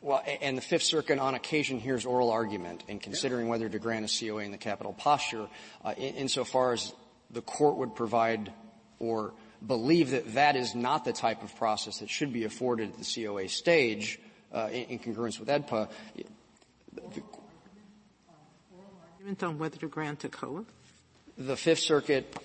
[0.00, 4.04] Well, and the Fifth Circuit on occasion hears oral argument in considering whether to grant
[4.04, 5.48] a COA in the capital posture,
[5.84, 6.92] uh, in, insofar as
[7.30, 8.52] the court would provide
[9.00, 9.34] or
[9.66, 13.24] believe that that is not the type of process that should be afforded at the
[13.24, 14.20] COA stage
[14.52, 15.88] in, in, congruence with AEDPA.
[16.94, 17.22] The,
[19.28, 20.64] argument on whether to grant a COA?
[21.36, 22.36] The Fifth Circuit,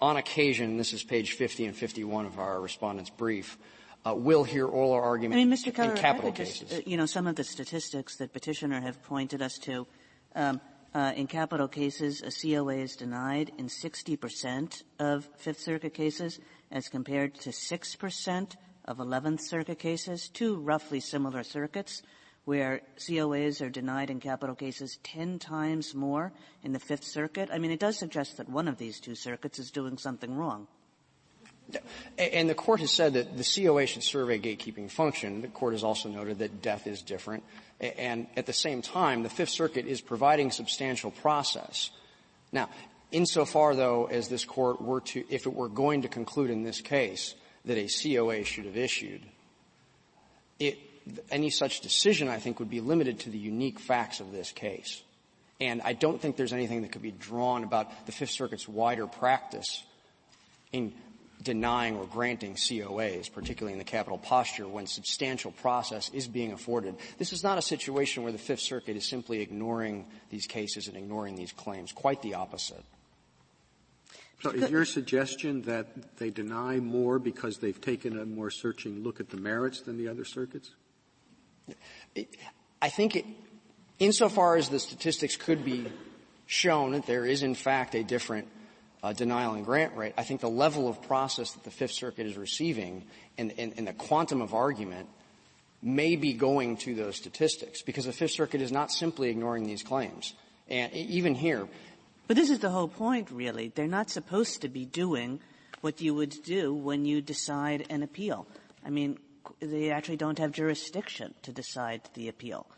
[0.00, 3.58] on occasion, this is page 50 and 51 of our respondent's brief,
[4.06, 5.74] uh, will hear oral argument I mean, Mr.
[5.74, 6.78] Keller, in capital just, cases.
[6.78, 9.86] Uh, you know, some of the statistics that petitioner have pointed us to,
[10.34, 10.60] um,
[10.94, 16.40] uh, in capital cases, a COA is denied in 60% of Fifth Circuit cases
[16.70, 18.52] as compared to 6%
[18.90, 22.02] of 11th Circuit cases, two roughly similar circuits
[22.44, 26.32] where COAs are denied in capital cases 10 times more
[26.64, 27.48] in the Fifth Circuit.
[27.52, 30.66] I mean, it does suggest that one of these two circuits is doing something wrong.
[32.18, 35.40] And the court has said that the COA should serve a gatekeeping function.
[35.40, 37.44] The court has also noted that death is different.
[37.78, 41.90] And at the same time, the Fifth Circuit is providing substantial process.
[42.50, 42.70] Now,
[43.12, 46.80] insofar though as this court were to, if it were going to conclude in this
[46.80, 49.22] case that a COA should have issued,
[50.58, 50.78] it,
[51.30, 55.02] any such decision I think would be limited to the unique facts of this case.
[55.60, 59.06] And I don't think there's anything that could be drawn about the Fifth Circuit's wider
[59.06, 59.84] practice
[60.72, 60.94] in
[61.42, 66.96] denying or granting COAs, particularly in the capital posture, when substantial process is being afforded.
[67.18, 70.96] This is not a situation where the Fifth Circuit is simply ignoring these cases and
[70.96, 71.92] ignoring these claims.
[71.92, 72.84] Quite the opposite.
[74.42, 79.20] So is your suggestion that they deny more because they've taken a more searching look
[79.20, 80.70] at the merits than the other circuits?
[82.80, 83.26] I think it,
[83.98, 85.86] insofar as the statistics could be
[86.46, 88.48] shown that there is in fact a different
[89.02, 92.26] uh, denial and grant rate, I think the level of process that the Fifth Circuit
[92.26, 93.04] is receiving
[93.38, 95.08] and, and, and the quantum of argument
[95.82, 99.82] may be going to those statistics because the Fifth Circuit is not simply ignoring these
[99.82, 100.34] claims.
[100.68, 101.66] And even here.
[102.30, 103.72] But this is the whole point, really.
[103.74, 105.40] They're not supposed to be doing
[105.80, 108.46] what you would do when you decide an appeal.
[108.86, 109.18] I mean,
[109.58, 112.68] they actually don't have jurisdiction to decide the appeal.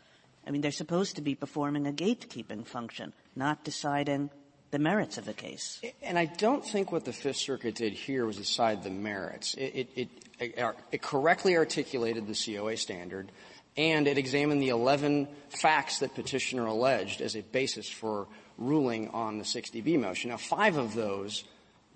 [0.47, 4.31] I mean, they're supposed to be performing a gatekeeping function, not deciding
[4.71, 5.79] the merits of the case.
[6.01, 9.53] And I don't think what the Fifth Circuit did here was decide the merits.
[9.53, 13.31] It, it, it, it correctly articulated the COA standard,
[13.77, 18.25] and it examined the 11 facts that petitioner alleged as a basis for
[18.57, 20.29] ruling on the 60B motion.
[20.29, 21.43] Now, five of those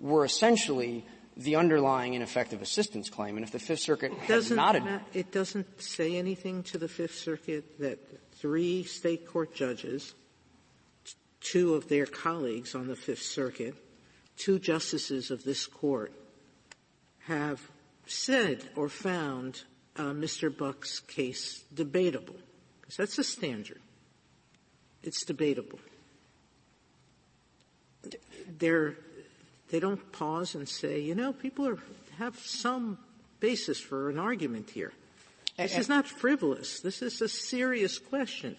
[0.00, 1.04] were essentially
[1.36, 5.80] the underlying ineffective assistance claim, and if the Fifth Circuit had not ad- it doesn't
[5.80, 7.98] say anything to the Fifth Circuit that
[8.32, 10.14] three state court judges
[11.40, 13.74] two of their colleagues on the Fifth Circuit,
[14.36, 16.12] two justices of this court,
[17.20, 17.60] have
[18.06, 19.62] said or found
[19.96, 20.54] uh, Mr.
[20.56, 22.36] Buck's case debatable.
[22.80, 23.80] Because that's a standard.
[25.02, 25.78] It's debatable.
[28.58, 28.94] They're,
[29.70, 31.78] they don't pause and say, you know, people are,
[32.18, 32.98] have some
[33.40, 34.92] basis for an argument here.
[35.56, 36.80] This is not frivolous.
[36.80, 38.56] This is a serious question.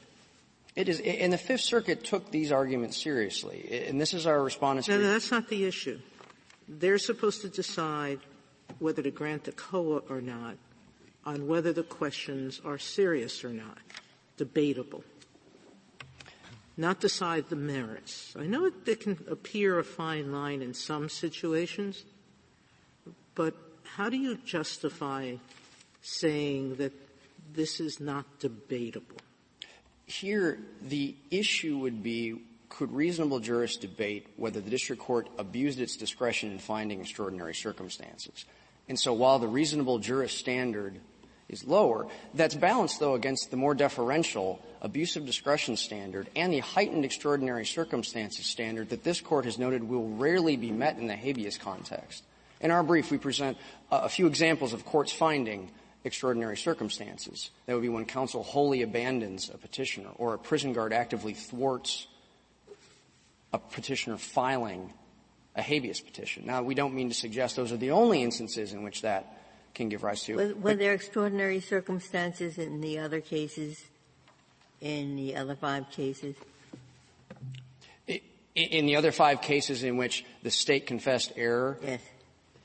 [0.76, 4.88] It is, and the Fifth Circuit took these arguments seriously, and this is our response.
[4.88, 6.00] No, no, that's not the issue.
[6.68, 8.20] They're supposed to decide
[8.80, 10.58] whether to grant the COA or not
[11.26, 13.78] on whether the questions are serious or not,
[14.38, 15.04] debatable.
[16.80, 18.34] Not decide the merits.
[18.40, 22.06] I know it can appear a fine line in some situations,
[23.36, 23.54] but
[23.84, 25.36] how do you justify
[26.02, 26.94] saying that
[27.54, 29.18] this is not debatable?
[30.06, 35.98] Here, the issue would be could reasonable jurists debate whether the district court abused its
[35.98, 38.46] discretion in finding extraordinary circumstances?
[38.88, 41.02] And so while the reasonable jurist standard
[41.50, 47.04] is lower, that's balanced, though, against the more deferential abusive discretion standard and the heightened
[47.04, 51.58] extraordinary circumstances standard that this court has noted will rarely be met in the habeas
[51.58, 52.24] context.
[52.62, 53.58] In our brief, we present
[53.92, 55.72] a few examples of courts finding
[56.04, 57.50] extraordinary circumstances.
[57.66, 62.08] That would be when counsel wholly abandons a petitioner or a prison guard actively thwarts
[63.52, 64.94] a petitioner filing
[65.56, 66.46] a habeas petition.
[66.46, 69.39] Now, we don't mean to suggest those are the only instances in which that
[69.80, 70.36] can give rise to.
[70.36, 73.86] Were, were there extraordinary circumstances in the other cases,
[74.82, 76.36] in the other five cases?
[78.56, 81.78] In the other five cases in which the state confessed error?
[81.82, 82.02] Yes.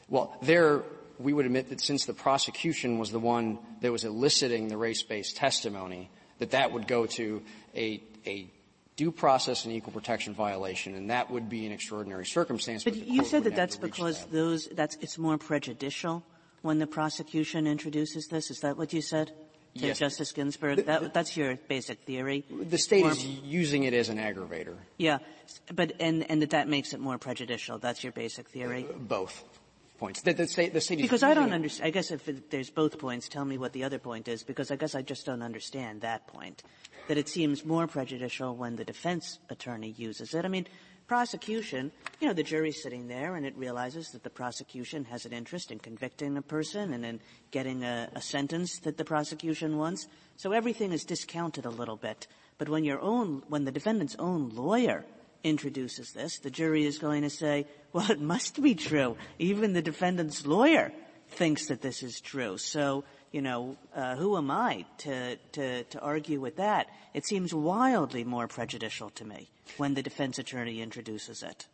[0.09, 0.83] Well, there,
[1.21, 5.37] we would admit that since the prosecution was the one that was eliciting the race-based
[5.37, 6.11] testimony,
[6.41, 7.43] that that would go to
[7.77, 8.51] a, a
[8.97, 12.83] due process and equal protection violation, and that would be an extraordinary circumstance.
[12.83, 14.33] But, but you said that that's because that.
[14.33, 16.25] those that's it's more prejudicial
[16.65, 18.51] when the prosecution introduces this.
[18.51, 19.31] Is that what you said?
[19.79, 19.99] To yes.
[19.99, 22.45] Justice Ginsburg, that, that's your basic theory.
[22.49, 24.77] The state is using it as an aggravator.
[24.99, 25.19] Yeah,
[25.75, 27.79] but and and that that makes it more prejudicial.
[27.79, 28.87] That's your basic theory.
[28.89, 29.43] Uh, both
[29.99, 30.23] points.
[30.23, 31.89] The, the state, the state because I don't understand.
[31.89, 34.45] I guess if it, there's both points, tell me what the other point is.
[34.45, 36.63] Because I guess I just don't understand that point.
[37.09, 40.45] That it seems more prejudicial when the defense attorney uses it.
[40.45, 40.69] I mean,
[41.07, 45.33] prosecution, you know, the jury's sitting there and it realizes that the prosecution has an
[45.33, 50.07] interest in convicting a person and in getting a, a sentence that the prosecution wants.
[50.37, 52.27] So everything is discounted a little bit.
[52.59, 55.05] But when your own, when the defendant's own lawyer
[55.43, 59.17] introduces this, the jury is going to say, well, it must be true.
[59.39, 60.93] Even the defendant's lawyer
[61.29, 62.59] thinks that this is true.
[62.59, 63.05] So,
[63.35, 66.87] you know, uh, who am I to, to, to argue with that?
[67.15, 71.67] It seems wildly more prejudicial to me when the defense attorney introduces it.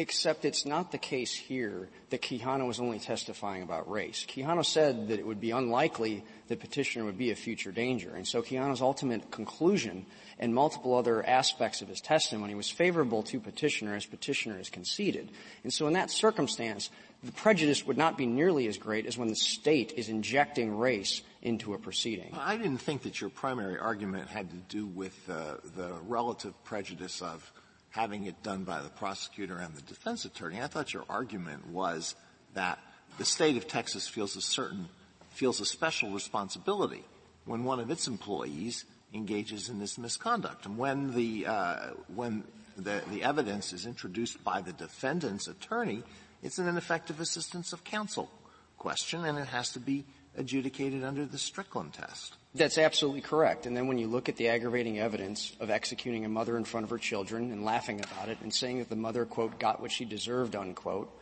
[0.00, 4.24] Except it's not the case here that Quijano was only testifying about race.
[4.28, 8.14] Quijano said that it would be unlikely that petitioner would be a future danger.
[8.14, 10.06] And so Quijano's ultimate conclusion
[10.38, 15.30] and multiple other aspects of his testimony was favorable to petitioner as petitioner has conceded.
[15.64, 16.90] And so in that circumstance,
[17.22, 21.22] the prejudice would not be nearly as great as when the state is injecting race
[21.42, 22.32] into a proceeding.
[22.38, 27.20] I didn't think that your primary argument had to do with uh, the relative prejudice
[27.20, 27.50] of
[27.90, 30.60] having it done by the prosecutor and the defense attorney.
[30.60, 32.14] I thought your argument was
[32.54, 32.78] that
[33.18, 34.88] the state of Texas feels a certain,
[35.30, 37.04] feels a special responsibility
[37.46, 40.66] when one of its employees engages in this misconduct.
[40.66, 41.76] And when the, uh,
[42.14, 42.44] when
[42.76, 46.02] the, the evidence is introduced by the defendant's attorney,
[46.42, 48.30] it's an ineffective assistance of counsel
[48.78, 50.04] question and it has to be
[50.36, 52.36] adjudicated under the Strickland test.
[52.54, 53.66] That's absolutely correct.
[53.66, 56.84] And then when you look at the aggravating evidence of executing a mother in front
[56.84, 59.92] of her children and laughing about it and saying that the mother, quote, got what
[59.92, 61.12] she deserved, unquote,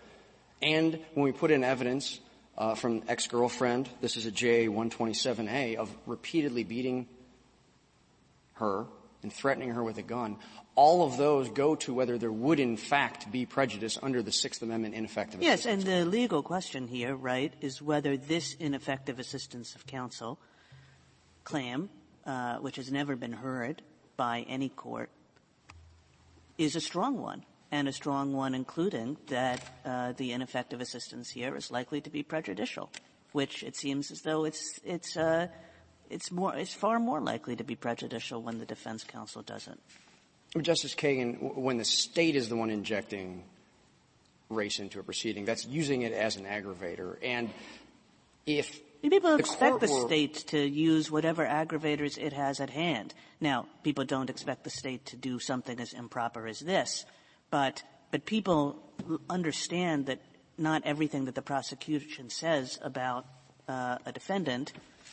[0.62, 2.20] and when we put in evidence
[2.56, 7.06] uh, from ex-girlfriend, this is a JA 127A, of repeatedly beating
[8.54, 8.86] her
[9.22, 10.36] and threatening her with a gun,
[10.77, 14.62] all of those go to whether there would in fact be prejudice under the Sixth
[14.62, 15.64] Amendment ineffective assistance.
[15.64, 20.39] Yes, and the legal question here, right, is whether this ineffective assistance of counsel–
[21.47, 21.89] claim,
[22.27, 23.81] uh, which has never been heard
[24.18, 25.09] by any court,
[26.59, 31.57] is a strong one, and a strong one including that uh, the ineffective assistance here
[31.57, 32.91] is likely to be prejudicial,
[33.33, 35.47] which it seems as though it's it's uh,
[36.11, 39.81] it's more it's far more likely to be prejudicial when the defense counsel doesn't.
[40.62, 43.44] Justice Kagan, when the state is the one injecting
[44.48, 47.50] race into a proceeding, that's using it as an aggravator, and
[48.46, 53.14] if People expect the state to use whatever aggravators it has at hand.
[53.40, 57.04] Now, people don't expect the state to do something as improper as this,
[57.50, 58.82] but but people
[59.28, 60.20] understand that
[60.59, 63.26] not everything that the prosecution says about
[63.68, 64.72] uh, a defendant,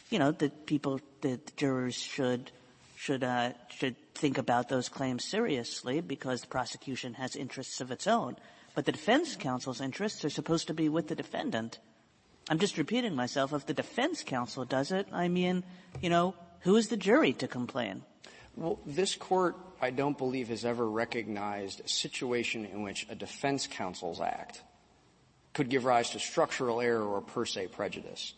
[0.09, 2.51] you know, that people, that jurors should
[3.03, 8.07] should uh, should think about those claims seriously because the prosecution has interests of its
[8.07, 8.37] own.
[8.75, 11.79] But the defense counsel's interests are supposed to be with the defendant
[12.49, 13.53] I'm just repeating myself.
[13.53, 15.63] If the defense counsel does it, I mean,
[16.01, 18.03] you know, who is the jury to complain?
[18.55, 23.67] Well, this court, I don't believe, has ever recognized a situation in which a defense
[23.67, 24.61] counsel's act
[25.53, 28.33] could give rise to structural error or per se prejudice.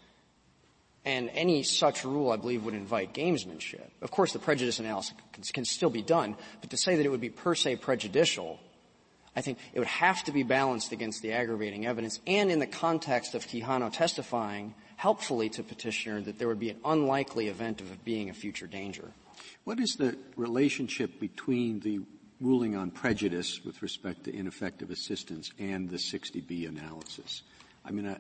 [1.06, 3.88] And any such rule, I believe, would invite gamesmanship.
[4.02, 7.10] Of course, the prejudice analysis can, can still be done, but to say that it
[7.10, 8.60] would be per se prejudicial,
[9.36, 12.68] I think it would have to be balanced against the aggravating evidence and in the
[12.68, 18.06] context of Quijano testifying helpfully to petitioner that there would be an unlikely event of
[18.06, 19.12] being a future danger.
[19.66, 22.00] What is the relationship between the
[22.40, 27.44] ruling on prejudice with respect to ineffective assistance and the 60B analysis?
[27.84, 28.16] I mean,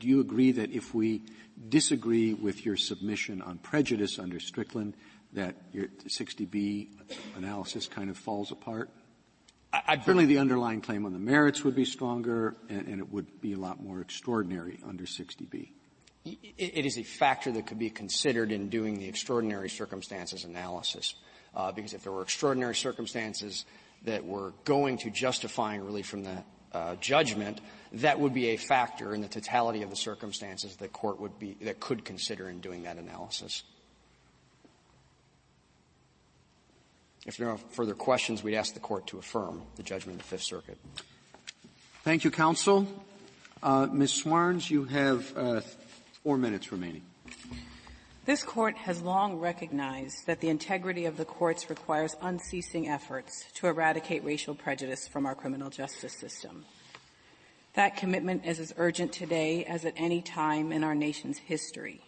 [0.00, 1.22] do you agree that if we
[1.68, 4.94] disagree with your submission on prejudice under Strickland,
[5.34, 6.88] that your 60B
[7.36, 8.90] analysis kind of falls apart?
[9.72, 13.12] I, I Certainly the underlying claim on the merits would be stronger, and, and it
[13.12, 15.68] would be a lot more extraordinary under 60B.
[16.24, 21.14] It is a factor that could be considered in doing the extraordinary circumstances analysis.
[21.54, 23.64] Uh, because if there were extraordinary circumstances
[24.04, 27.60] that were going to justifying relief from the uh, judgment,
[27.92, 31.56] that would be a factor in the totality of the circumstances that court would be
[31.62, 33.62] that could consider in doing that analysis.
[37.26, 40.26] If there are no further questions, we'd ask the court to affirm the judgment of
[40.26, 40.78] the Fifth Circuit.
[42.02, 42.86] Thank you, counsel.
[43.62, 44.22] Uh, Ms.
[44.24, 45.60] Swarns, you have uh,
[46.22, 47.02] four minutes remaining.
[48.26, 53.66] This court has long recognized that the integrity of the courts requires unceasing efforts to
[53.66, 56.66] eradicate racial prejudice from our criminal justice system.
[57.74, 62.02] That commitment is as urgent today as at any time in our nation's history.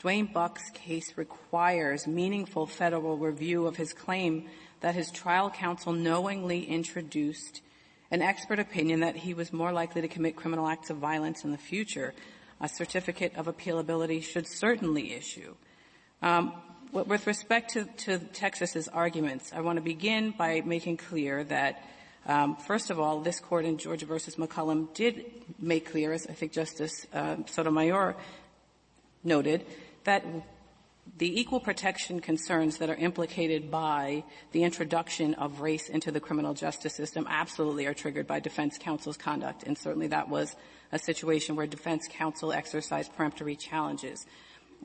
[0.00, 4.48] Duane Buck's case requires meaningful federal review of his claim
[4.80, 7.62] that his trial counsel knowingly introduced
[8.10, 11.52] an expert opinion that he was more likely to commit criminal acts of violence in
[11.52, 12.14] the future.
[12.60, 15.54] A certificate of appealability should certainly issue.
[16.22, 16.52] Um,
[16.92, 21.82] with respect to, to Texas's arguments, I want to begin by making clear that
[22.26, 25.24] um, first of all, this court in Georgia versus McCollum did
[25.58, 28.16] make clear, as I think Justice uh, Sotomayor
[29.24, 29.64] noted,
[30.04, 30.24] that
[31.16, 36.54] the equal protection concerns that are implicated by the introduction of race into the criminal
[36.54, 40.54] justice system absolutely are triggered by defense counsel's conduct, and certainly that was
[40.92, 44.26] a situation where defense counsel exercised peremptory challenges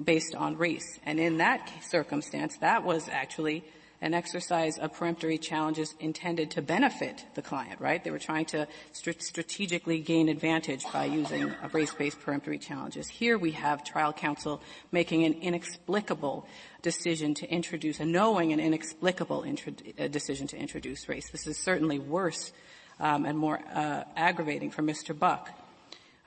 [0.02, 1.00] based on race.
[1.06, 3.64] And in that circumstance, that was actually
[4.04, 8.04] an exercise of peremptory challenges intended to benefit the client, right?
[8.04, 13.08] They were trying to st- strategically gain advantage by using race-based peremptory challenges.
[13.08, 16.46] Here we have trial counsel making an inexplicable
[16.82, 19.72] decision to introduce, a knowing and inexplicable intro-
[20.10, 21.30] decision to introduce race.
[21.32, 22.52] This is certainly worse
[23.00, 25.18] um, and more uh, aggravating for Mr.
[25.18, 25.50] Buck.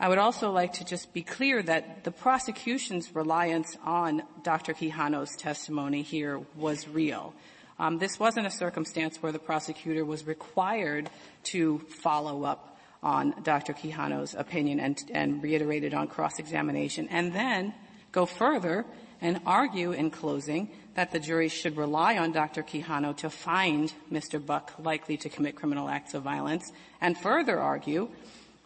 [0.01, 4.73] I would also like to just be clear that the prosecution's reliance on Dr.
[4.73, 7.35] Quijano's testimony here was real.
[7.79, 11.11] Um, this wasn't a circumstance where the prosecutor was required
[11.45, 13.75] to follow up on Dr.
[13.75, 17.75] Quijano's opinion and, and reiterate it on cross-examination, and then
[18.13, 18.85] go further
[19.21, 22.63] and argue in closing that the jury should rely on Dr.
[22.63, 24.45] Quijano to find Mr.
[24.45, 28.09] Buck likely to commit criminal acts of violence, and further argue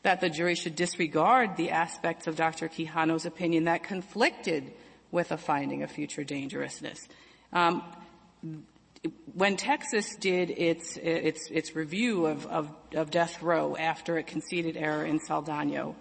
[0.02, 2.68] that the jury should disregard the aspects of Dr.
[2.68, 4.72] Quijano's opinion that conflicted
[5.10, 7.08] with a finding of future dangerousness.
[7.52, 7.82] Um,
[9.34, 14.76] when Texas did its its its review of, of, of death row after it conceded
[14.76, 15.94] error in Saldano,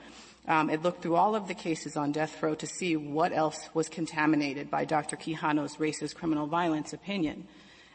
[0.48, 3.70] um, it looked through all of the cases on death row to see what else
[3.74, 5.16] was contaminated by Dr.
[5.16, 7.48] Quijano's racist criminal violence opinion.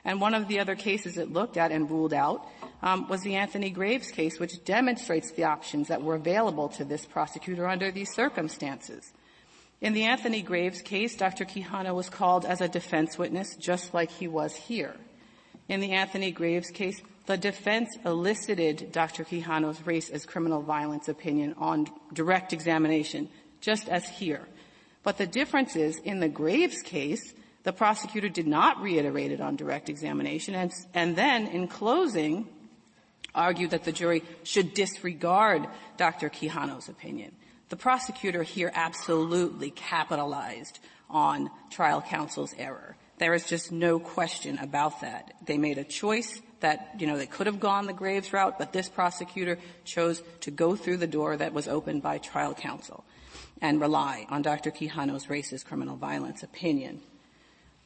[0.07, 2.47] And one of the other cases it looked at and ruled out
[2.83, 7.07] um, was the Anthony Graves case, which demonstrates the options that were available to this
[7.07, 9.13] prosecutor under these circumstances.
[9.81, 11.45] In the Anthony Graves case, Dr.
[11.45, 14.95] Quijano was called as a defense witness just like he was here.
[15.69, 19.25] In the Anthony Graves case, the defense elicited Dr.
[19.25, 23.29] Quijano's race as criminal violence opinion on direct examination,
[23.61, 24.47] just as here.
[25.03, 29.57] But the difference is, in the Graves case, the prosecutor did not reiterate it on
[29.57, 32.47] direct examination, and, and then, in closing,
[33.35, 35.67] argued that the jury should disregard
[35.97, 36.29] Dr.
[36.29, 37.35] Quijano's opinion.
[37.69, 42.97] The prosecutor here absolutely capitalized on trial counsel's error.
[43.19, 45.35] There is just no question about that.
[45.47, 48.73] They made a choice that, you know, they could have gone the Graves route, but
[48.73, 53.05] this prosecutor chose to go through the door that was opened by trial counsel
[53.61, 54.71] and rely on Dr.
[54.71, 57.01] Quijano's racist criminal violence opinion.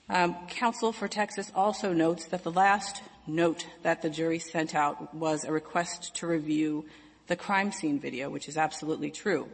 [0.08, 5.14] Um, counsel for Texas also notes that the last note that the jury sent out
[5.14, 6.86] was a request to review
[7.26, 9.48] the crime scene video, which is absolutely true.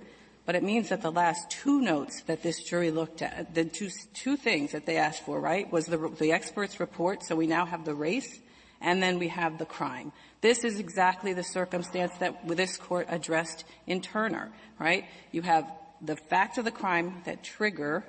[0.46, 3.88] But it means that the last two notes that this jury looked at, the two,
[4.12, 7.64] two things that they asked for, right, was the, the expert's report, so we now
[7.64, 8.40] have the race,
[8.80, 10.12] and then we have the crime.
[10.42, 15.06] This is exactly the circumstance that this court addressed in Turner, right?
[15.32, 15.66] You have
[16.02, 18.04] the facts of the crime that trigger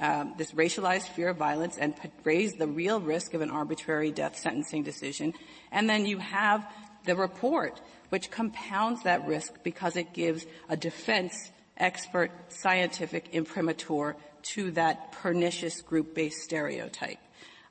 [0.00, 1.94] um, this racialized fear of violence and
[2.24, 5.34] raise the real risk of an arbitrary death sentencing decision.
[5.70, 6.66] And then you have
[7.04, 14.70] the report, which compounds that risk because it gives a defense expert scientific imprimatur to
[14.72, 17.18] that pernicious group-based stereotype.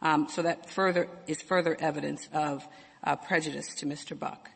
[0.01, 2.67] Um, so that further is further evidence of
[3.03, 4.17] uh, prejudice to Mr.
[4.17, 4.49] Buck.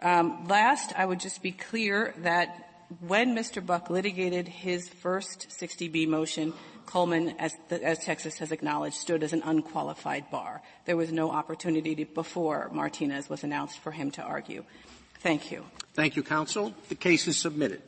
[0.00, 2.68] Um, last, I would just be clear that
[3.00, 3.64] when Mr.
[3.64, 6.54] Buck litigated his first 60B motion,
[6.86, 10.62] Coleman, as, the, as, Texas has acknowledged, stood as an unqualified bar.
[10.86, 14.64] There was no opportunity to, before Martinez was announced for him to argue.
[15.20, 15.64] Thank you.
[15.92, 16.72] Thank you, counsel.
[16.88, 17.82] The case is submitted.